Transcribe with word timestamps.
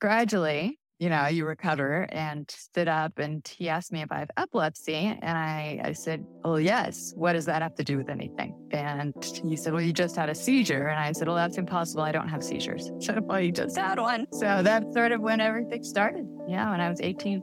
gradually, 0.00 0.78
you 0.98 1.10
know, 1.10 1.26
you 1.26 1.44
recover 1.44 2.06
and 2.10 2.50
stood 2.50 2.88
up 2.88 3.18
and 3.18 3.46
he 3.46 3.68
asked 3.68 3.92
me 3.92 4.00
if 4.00 4.10
I 4.10 4.18
have 4.20 4.30
epilepsy. 4.38 4.94
And 4.94 5.36
I, 5.36 5.80
I 5.84 5.92
said, 5.92 6.24
Oh, 6.44 6.56
yes. 6.56 7.12
What 7.14 7.34
does 7.34 7.44
that 7.46 7.60
have 7.60 7.74
to 7.74 7.84
do 7.84 7.98
with 7.98 8.08
anything? 8.08 8.54
And 8.70 9.14
he 9.44 9.56
said, 9.56 9.74
Well, 9.74 9.82
you 9.82 9.92
just 9.92 10.16
had 10.16 10.30
a 10.30 10.34
seizure. 10.34 10.88
And 10.88 10.98
I 10.98 11.12
said, 11.12 11.28
Well, 11.28 11.36
that's 11.36 11.58
impossible. 11.58 12.02
I 12.02 12.12
don't 12.12 12.28
have 12.28 12.42
seizures. 12.42 12.90
So, 13.06 13.20
well, 13.22 13.40
you 13.40 13.52
just 13.52 13.76
had 13.76 14.00
one. 14.00 14.26
So 14.32 14.62
that's 14.62 14.92
sort 14.92 15.12
of 15.12 15.20
when 15.20 15.40
everything 15.40 15.84
started. 15.84 16.26
Yeah, 16.48 16.70
when 16.70 16.80
I 16.80 16.88
was 16.88 17.00
18. 17.00 17.42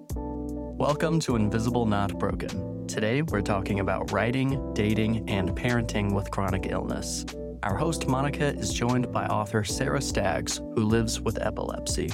Welcome 0.77 1.19
to 1.21 1.35
Invisible 1.35 1.85
Not 1.85 2.17
Broken. 2.19 2.85
Today, 2.87 3.21
we're 3.21 3.41
talking 3.41 3.79
about 3.79 4.11
writing, 4.11 4.73
dating, 4.73 5.29
and 5.29 5.51
parenting 5.51 6.13
with 6.13 6.29
chronic 6.31 6.65
illness. 6.69 7.25
Our 7.61 7.77
host, 7.77 8.07
Monica, 8.07 8.47
is 8.47 8.73
joined 8.73 9.09
by 9.13 9.25
author 9.27 9.63
Sara 9.63 10.01
Staggs, 10.01 10.57
who 10.57 10.83
lives 10.83 11.21
with 11.21 11.41
epilepsy. 11.41 12.11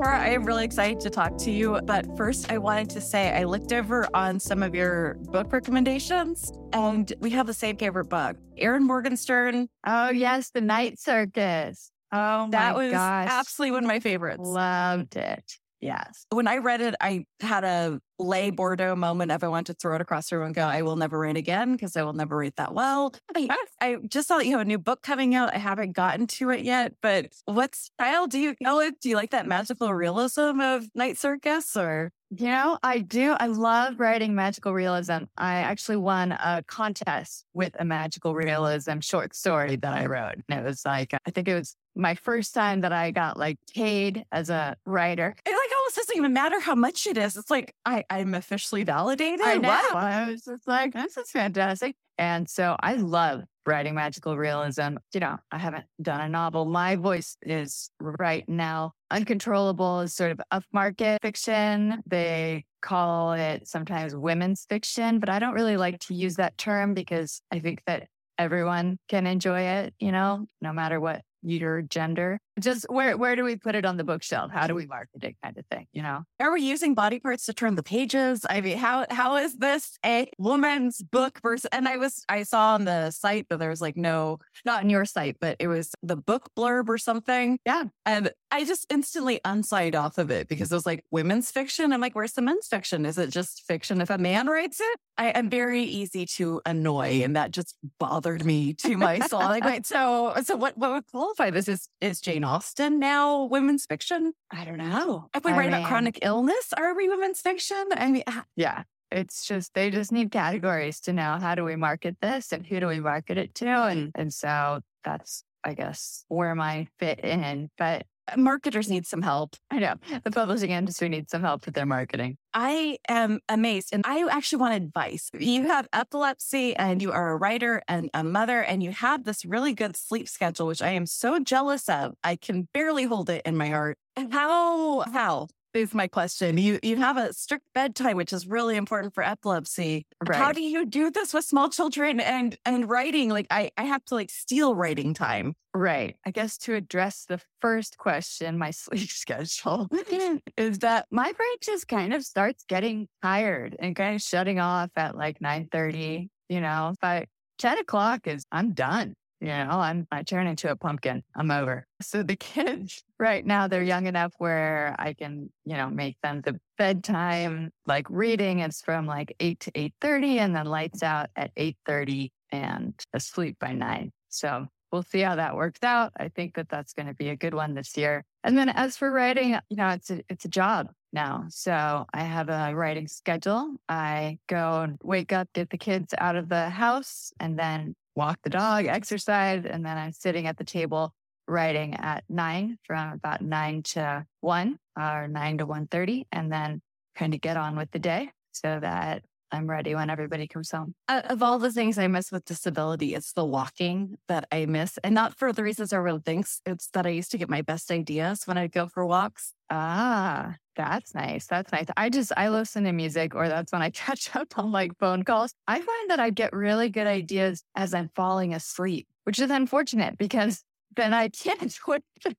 Sara, 0.00 0.20
I 0.20 0.28
am 0.28 0.44
really 0.44 0.64
excited 0.64 1.00
to 1.00 1.10
talk 1.10 1.36
to 1.38 1.50
you. 1.50 1.80
But 1.84 2.16
first, 2.16 2.52
I 2.52 2.58
wanted 2.58 2.88
to 2.90 3.00
say 3.00 3.32
I 3.36 3.42
looked 3.42 3.72
over 3.72 4.06
on 4.14 4.38
some 4.38 4.62
of 4.62 4.72
your 4.72 5.14
book 5.14 5.52
recommendations, 5.52 6.52
and 6.72 7.12
we 7.18 7.30
have 7.30 7.48
the 7.48 7.54
same 7.54 7.76
favorite 7.76 8.04
book 8.04 8.36
Erin 8.56 8.86
Morgenstern. 8.86 9.68
Oh, 9.84 10.10
yes, 10.10 10.50
The 10.50 10.60
Night 10.60 11.00
Circus. 11.00 11.90
Oh, 12.12 12.48
that 12.50 12.76
was 12.76 12.92
gosh. 12.92 13.28
absolutely 13.28 13.72
one 13.72 13.84
of 13.84 13.88
my 13.88 13.98
favorites. 13.98 14.40
Loved 14.42 15.16
it. 15.16 15.44
Yes. 15.80 16.26
When 16.30 16.48
I 16.48 16.56
read 16.56 16.80
it, 16.80 16.96
I 17.00 17.24
had 17.40 17.62
a 17.62 18.00
lay 18.18 18.50
Bordeaux 18.50 18.96
moment 18.96 19.30
of 19.30 19.44
I 19.44 19.48
want 19.48 19.68
to 19.68 19.74
throw 19.74 19.94
it 19.94 20.00
across 20.00 20.28
the 20.28 20.36
room 20.36 20.46
and 20.46 20.54
go, 20.54 20.62
I 20.66 20.82
will 20.82 20.96
never 20.96 21.18
write 21.18 21.36
again 21.36 21.72
because 21.72 21.96
I 21.96 22.02
will 22.02 22.14
never 22.14 22.36
write 22.36 22.56
that 22.56 22.74
well. 22.74 23.14
I, 23.36 23.48
I 23.80 23.96
just 24.08 24.26
saw 24.26 24.38
that 24.38 24.46
you 24.46 24.52
have 24.52 24.62
a 24.62 24.64
new 24.64 24.78
book 24.78 25.02
coming 25.02 25.36
out. 25.36 25.54
I 25.54 25.58
haven't 25.58 25.92
gotten 25.92 26.26
to 26.26 26.50
it 26.50 26.64
yet, 26.64 26.94
but 27.00 27.32
what 27.44 27.76
style 27.76 28.26
do 28.26 28.40
you 28.40 28.56
know 28.60 28.80
it? 28.80 29.00
Do 29.00 29.08
you 29.08 29.14
like 29.14 29.30
that 29.30 29.46
magical 29.46 29.94
realism 29.94 30.60
of 30.60 30.88
Night 30.96 31.16
Circus 31.16 31.76
or? 31.76 32.10
You 32.30 32.48
know, 32.48 32.78
I 32.82 32.98
do. 32.98 33.34
I 33.40 33.46
love 33.46 33.98
writing 33.98 34.34
magical 34.34 34.74
realism. 34.74 35.24
I 35.38 35.56
actually 35.56 35.96
won 35.96 36.32
a 36.32 36.62
contest 36.66 37.46
with 37.54 37.74
a 37.78 37.86
magical 37.86 38.34
realism 38.34 39.00
short 39.00 39.34
story 39.34 39.76
that 39.76 39.94
I 39.94 40.04
wrote. 40.04 40.34
And 40.48 40.60
it 40.60 40.62
was 40.62 40.84
like, 40.84 41.14
I 41.14 41.30
think 41.30 41.48
it 41.48 41.54
was 41.54 41.74
my 41.96 42.14
first 42.14 42.52
time 42.52 42.82
that 42.82 42.92
I 42.92 43.12
got 43.12 43.38
like 43.38 43.58
paid 43.74 44.24
as 44.30 44.50
a 44.50 44.76
writer. 44.84 45.34
It 45.46 45.50
like 45.50 45.70
almost 45.78 45.96
doesn't 45.96 46.16
even 46.16 46.34
matter 46.34 46.60
how 46.60 46.74
much 46.74 47.06
it 47.06 47.16
is. 47.16 47.34
It's 47.36 47.50
like 47.50 47.74
I, 47.86 48.04
I'm 48.10 48.34
officially 48.34 48.84
validated. 48.84 49.40
I 49.40 49.56
know. 49.56 49.68
Wow. 49.68 49.94
I 49.94 50.30
was 50.30 50.42
just 50.42 50.68
like, 50.68 50.92
this 50.92 51.16
is 51.16 51.30
fantastic. 51.30 51.96
And 52.18 52.48
so 52.48 52.76
I 52.80 52.94
love 52.94 53.44
writing 53.68 53.94
magical 53.94 54.36
realism. 54.36 54.96
You 55.12 55.20
know, 55.20 55.36
I 55.52 55.58
haven't 55.58 55.84
done 56.00 56.20
a 56.20 56.28
novel. 56.28 56.64
My 56.64 56.96
voice 56.96 57.36
is 57.42 57.90
right 58.00 58.48
now 58.48 58.92
uncontrollable 59.10 60.00
is 60.00 60.14
sort 60.14 60.32
of 60.32 60.40
upmarket 60.52 61.18
fiction. 61.22 62.02
They 62.06 62.64
call 62.80 63.32
it 63.32 63.68
sometimes 63.68 64.16
women's 64.16 64.66
fiction, 64.68 65.20
but 65.20 65.28
I 65.28 65.38
don't 65.38 65.54
really 65.54 65.76
like 65.76 66.00
to 66.00 66.14
use 66.14 66.36
that 66.36 66.56
term 66.58 66.94
because 66.94 67.40
I 67.52 67.60
think 67.60 67.82
that 67.86 68.08
everyone 68.38 68.98
can 69.08 69.26
enjoy 69.26 69.60
it, 69.60 69.94
you 69.98 70.12
know, 70.12 70.46
no 70.60 70.72
matter 70.72 71.00
what 71.00 71.22
your 71.42 71.82
gender. 71.82 72.40
Just 72.58 72.86
where 72.88 73.16
where 73.16 73.36
do 73.36 73.44
we 73.44 73.56
put 73.56 73.74
it 73.74 73.84
on 73.84 73.96
the 73.96 74.04
bookshelf? 74.04 74.50
How 74.52 74.66
do 74.66 74.74
we 74.74 74.86
market 74.86 75.22
it 75.22 75.36
kind 75.42 75.56
of 75.56 75.64
thing, 75.66 75.86
you 75.92 76.02
know? 76.02 76.24
Are 76.40 76.52
we 76.52 76.62
using 76.62 76.94
body 76.94 77.18
parts 77.18 77.46
to 77.46 77.52
turn 77.52 77.74
the 77.74 77.82
pages? 77.82 78.44
I 78.48 78.60
mean, 78.60 78.76
how 78.78 79.06
how 79.10 79.36
is 79.36 79.56
this 79.56 79.98
a 80.04 80.30
woman's 80.38 81.02
book 81.02 81.40
versus 81.42 81.68
and 81.72 81.88
I 81.88 81.96
was 81.96 82.24
I 82.28 82.42
saw 82.42 82.74
on 82.74 82.84
the 82.84 83.10
site 83.10 83.46
that 83.48 83.58
there 83.58 83.70
was 83.70 83.80
like 83.80 83.96
no 83.96 84.38
not 84.64 84.84
on 84.84 84.90
your 84.90 85.04
site, 85.04 85.36
but 85.40 85.56
it 85.58 85.68
was 85.68 85.92
the 86.02 86.16
book 86.16 86.50
blurb 86.56 86.88
or 86.88 86.98
something. 86.98 87.58
Yeah. 87.64 87.84
And 88.04 88.30
I 88.50 88.64
just 88.64 88.86
instantly 88.90 89.40
unsigned 89.44 89.94
off 89.94 90.18
of 90.18 90.30
it 90.30 90.48
because 90.48 90.72
it 90.72 90.74
was 90.74 90.86
like 90.86 91.04
women's 91.10 91.50
fiction. 91.50 91.92
I'm 91.92 92.00
like, 92.00 92.14
where's 92.14 92.32
the 92.32 92.42
men's 92.42 92.66
fiction? 92.66 93.04
Is 93.04 93.18
it 93.18 93.30
just 93.30 93.64
fiction 93.66 94.00
if 94.00 94.10
a 94.10 94.18
man 94.18 94.46
writes 94.46 94.80
it? 94.80 94.98
I 95.18 95.26
am 95.30 95.50
very 95.50 95.82
easy 95.82 96.26
to 96.36 96.60
annoy, 96.64 97.22
and 97.24 97.34
that 97.34 97.50
just 97.50 97.74
bothered 97.98 98.44
me 98.44 98.72
to 98.74 98.96
my 98.96 99.18
soul. 99.18 99.40
like, 99.40 99.64
wait, 99.64 99.84
so 99.84 100.34
so 100.44 100.56
what 100.56 100.78
what 100.78 100.92
would 100.92 101.06
qualify 101.06 101.50
this? 101.50 101.68
Is 101.68 101.88
is 102.00 102.20
Jane 102.20 102.44
Austen 102.48 102.98
now 102.98 103.44
women's 103.44 103.84
fiction? 103.84 104.32
I 104.50 104.64
don't 104.64 104.78
know. 104.78 105.28
If 105.34 105.44
we 105.44 105.52
I 105.52 105.56
write 105.56 105.70
mean- 105.70 105.80
about 105.80 105.88
chronic 105.88 106.18
illness, 106.22 106.72
are 106.76 106.94
we 106.94 107.08
women's 107.08 107.40
fiction? 107.40 107.84
I 107.94 108.10
mean, 108.10 108.22
ah, 108.26 108.44
Yeah. 108.56 108.84
It's 109.10 109.46
just 109.46 109.72
they 109.74 109.90
just 109.90 110.12
need 110.12 110.30
categories 110.30 111.00
to 111.00 111.12
know 111.14 111.38
how 111.40 111.54
do 111.54 111.64
we 111.64 111.76
market 111.76 112.16
this 112.20 112.52
and 112.52 112.66
who 112.66 112.78
do 112.78 112.86
we 112.88 113.00
market 113.00 113.38
it 113.38 113.54
to. 113.56 113.66
And 113.66 114.12
and 114.14 114.32
so 114.32 114.80
that's 115.02 115.44
I 115.64 115.72
guess 115.74 116.24
where 116.28 116.54
my 116.54 116.88
fit 116.98 117.20
in. 117.20 117.70
But 117.78 118.04
marketers 118.36 118.88
need 118.88 119.06
some 119.06 119.22
help. 119.22 119.56
I 119.70 119.78
know 119.78 119.94
the 120.24 120.30
publishing 120.30 120.70
industry 120.70 121.08
needs 121.08 121.30
some 121.30 121.42
help 121.42 121.66
with 121.66 121.74
their 121.74 121.86
marketing. 121.86 122.36
I 122.54 122.98
am 123.08 123.40
amazed. 123.48 123.90
And 123.92 124.02
I 124.06 124.26
actually 124.30 124.60
want 124.60 124.74
advice. 124.74 125.30
You 125.38 125.68
have 125.68 125.88
epilepsy 125.92 126.74
and 126.76 127.00
you 127.00 127.12
are 127.12 127.30
a 127.30 127.36
writer 127.36 127.82
and 127.88 128.10
a 128.14 128.24
mother, 128.24 128.62
and 128.62 128.82
you 128.82 128.90
have 128.90 129.24
this 129.24 129.44
really 129.44 129.74
good 129.74 129.96
sleep 129.96 130.28
schedule, 130.28 130.66
which 130.66 130.82
I 130.82 130.90
am 130.90 131.06
so 131.06 131.38
jealous 131.38 131.88
of. 131.88 132.14
I 132.24 132.36
can 132.36 132.68
barely 132.74 133.04
hold 133.04 133.30
it 133.30 133.42
in 133.44 133.56
my 133.56 133.68
heart. 133.68 133.98
How, 134.16 135.00
how? 135.12 135.48
Is 135.74 135.94
my 135.94 136.08
question. 136.08 136.56
You 136.56 136.78
you 136.82 136.96
have 136.96 137.16
a 137.18 137.32
strict 137.32 137.64
bedtime, 137.74 138.16
which 138.16 138.32
is 138.32 138.46
really 138.46 138.76
important 138.76 139.14
for 139.14 139.22
epilepsy. 139.22 140.06
How 140.32 140.50
do 140.50 140.62
you 140.62 140.86
do 140.86 141.10
this 141.10 141.34
with 141.34 141.44
small 141.44 141.68
children 141.68 142.20
and 142.20 142.56
and 142.64 142.88
writing? 142.88 143.28
Like 143.28 143.46
I 143.50 143.70
I 143.76 143.84
have 143.84 144.04
to 144.06 144.14
like 144.14 144.30
steal 144.30 144.74
writing 144.74 145.12
time. 145.12 145.54
Right. 145.74 146.16
I 146.24 146.30
guess 146.30 146.56
to 146.58 146.74
address 146.74 147.26
the 147.28 147.40
first 147.60 147.98
question, 147.98 148.58
my 148.58 148.70
sleep 148.72 149.10
schedule 149.10 149.88
mm-hmm. 149.92 150.36
is 150.56 150.78
that 150.78 151.06
my 151.10 151.32
brain 151.32 151.56
just 151.62 151.86
kind 151.86 152.14
of 152.14 152.24
starts 152.24 152.64
getting 152.66 153.06
tired 153.22 153.76
and 153.78 153.94
kind 153.94 154.14
of 154.14 154.22
shutting 154.22 154.58
off 154.58 154.90
at 154.96 155.16
like 155.16 155.40
9 155.40 155.68
30, 155.70 156.30
you 156.48 156.60
know, 156.60 156.94
by 157.00 157.26
10 157.58 157.78
o'clock 157.78 158.26
is 158.26 158.44
I'm 158.50 158.72
done. 158.72 159.14
You 159.40 159.48
know, 159.48 159.70
I'm 159.70 160.06
I 160.10 160.22
turn 160.22 160.46
into 160.46 160.70
a 160.70 160.76
pumpkin. 160.76 161.22
I'm 161.36 161.50
over. 161.50 161.86
So 162.02 162.22
the 162.22 162.36
kids 162.54 163.02
right 163.18 163.44
now, 163.44 163.68
they're 163.68 163.82
young 163.82 164.06
enough 164.06 164.32
where 164.38 164.96
I 164.98 165.12
can, 165.12 165.50
you 165.64 165.76
know, 165.76 165.88
make 165.90 166.16
them 166.22 166.42
the 166.44 166.58
bedtime 166.76 167.70
like 167.86 168.06
reading. 168.10 168.60
It's 168.60 168.82
from 168.82 169.06
like 169.06 169.34
eight 169.40 169.60
to 169.60 169.72
eight 169.74 169.94
thirty 170.00 170.38
and 170.38 170.54
then 170.54 170.66
lights 170.66 171.02
out 171.02 171.30
at 171.36 171.52
eight 171.56 171.76
thirty 171.86 172.32
and 172.50 172.94
asleep 173.12 173.56
by 173.60 173.72
nine. 173.72 174.12
So 174.28 174.66
we'll 174.92 175.02
see 175.02 175.20
how 175.20 175.36
that 175.36 175.56
works 175.56 175.82
out. 175.82 176.12
I 176.18 176.28
think 176.28 176.54
that 176.54 176.68
that's 176.68 176.92
going 176.92 177.06
to 177.06 177.14
be 177.14 177.28
a 177.28 177.36
good 177.36 177.54
one 177.54 177.74
this 177.74 177.96
year. 177.96 178.24
And 178.44 178.56
then 178.56 178.68
as 178.68 178.96
for 178.96 179.10
writing, 179.10 179.58
you 179.68 179.76
know, 179.76 179.88
it's 179.88 180.10
a, 180.10 180.22
it's 180.28 180.44
a 180.44 180.48
job 180.48 180.88
now. 181.12 181.44
So 181.48 182.06
I 182.12 182.20
have 182.22 182.48
a 182.48 182.74
writing 182.74 183.08
schedule. 183.08 183.76
I 183.88 184.38
go 184.48 184.82
and 184.82 184.98
wake 185.02 185.32
up, 185.32 185.48
get 185.52 185.70
the 185.70 185.78
kids 185.78 186.14
out 186.18 186.36
of 186.36 186.48
the 186.48 186.70
house 186.70 187.32
and 187.40 187.58
then 187.58 187.94
walk 188.18 188.40
the 188.42 188.50
dog, 188.50 188.86
exercise. 188.86 189.64
And 189.64 189.86
then 189.86 189.96
I'm 189.96 190.12
sitting 190.12 190.46
at 190.46 190.58
the 190.58 190.64
table 190.64 191.14
writing 191.46 191.94
at 191.94 192.24
nine 192.28 192.76
from 192.84 193.12
about 193.12 193.40
nine 193.40 193.82
to 193.82 194.26
one 194.40 194.78
or 195.00 195.28
nine 195.28 195.58
to 195.58 195.66
one 195.66 195.86
thirty, 195.86 196.26
and 196.30 196.52
then 196.52 196.82
kind 197.14 197.32
of 197.32 197.40
get 197.40 197.56
on 197.56 197.76
with 197.76 197.90
the 197.92 197.98
day 197.98 198.30
so 198.52 198.78
that 198.80 199.22
I'm 199.50 199.68
ready 199.68 199.94
when 199.94 200.10
everybody 200.10 200.46
comes 200.46 200.70
home. 200.70 200.94
Uh, 201.08 201.22
of 201.24 201.42
all 201.42 201.58
the 201.58 201.72
things 201.72 201.98
I 201.98 202.06
miss 202.06 202.30
with 202.30 202.44
disability, 202.44 203.14
it's 203.14 203.32
the 203.32 203.44
walking 203.44 204.16
that 204.28 204.46
I 204.52 204.66
miss. 204.66 204.98
And 205.02 205.14
not 205.14 205.34
for 205.34 205.52
the 205.52 205.62
reasons 205.62 205.92
everyone 205.92 206.22
thinks. 206.22 206.60
It's 206.66 206.88
that 206.88 207.06
I 207.06 207.10
used 207.10 207.30
to 207.32 207.38
get 207.38 207.48
my 207.48 207.62
best 207.62 207.90
ideas 207.90 208.46
when 208.46 208.58
I'd 208.58 208.72
go 208.72 208.86
for 208.86 209.06
walks. 209.06 209.54
Ah, 209.70 210.56
that's 210.76 211.14
nice. 211.14 211.46
That's 211.46 211.72
nice. 211.72 211.86
I 211.96 212.08
just 212.08 212.32
I 212.36 212.48
listen 212.48 212.84
to 212.84 212.92
music 212.92 213.34
or 213.34 213.48
that's 213.48 213.72
when 213.72 213.82
I 213.82 213.90
catch 214.04 214.34
up 214.36 214.58
on 214.58 214.72
like 214.72 214.92
phone 214.98 215.22
calls. 215.22 215.52
I 215.66 215.76
find 215.76 216.10
that 216.10 216.20
I 216.20 216.30
get 216.30 216.52
really 216.52 216.88
good 216.88 217.06
ideas 217.06 217.62
as 217.74 217.94
I'm 217.94 218.10
falling 218.14 218.54
asleep, 218.54 219.06
which 219.24 219.38
is 219.40 219.50
unfortunate 219.50 220.18
because 220.18 220.62
then 220.96 221.14
I 221.14 221.28
can't 221.44 221.76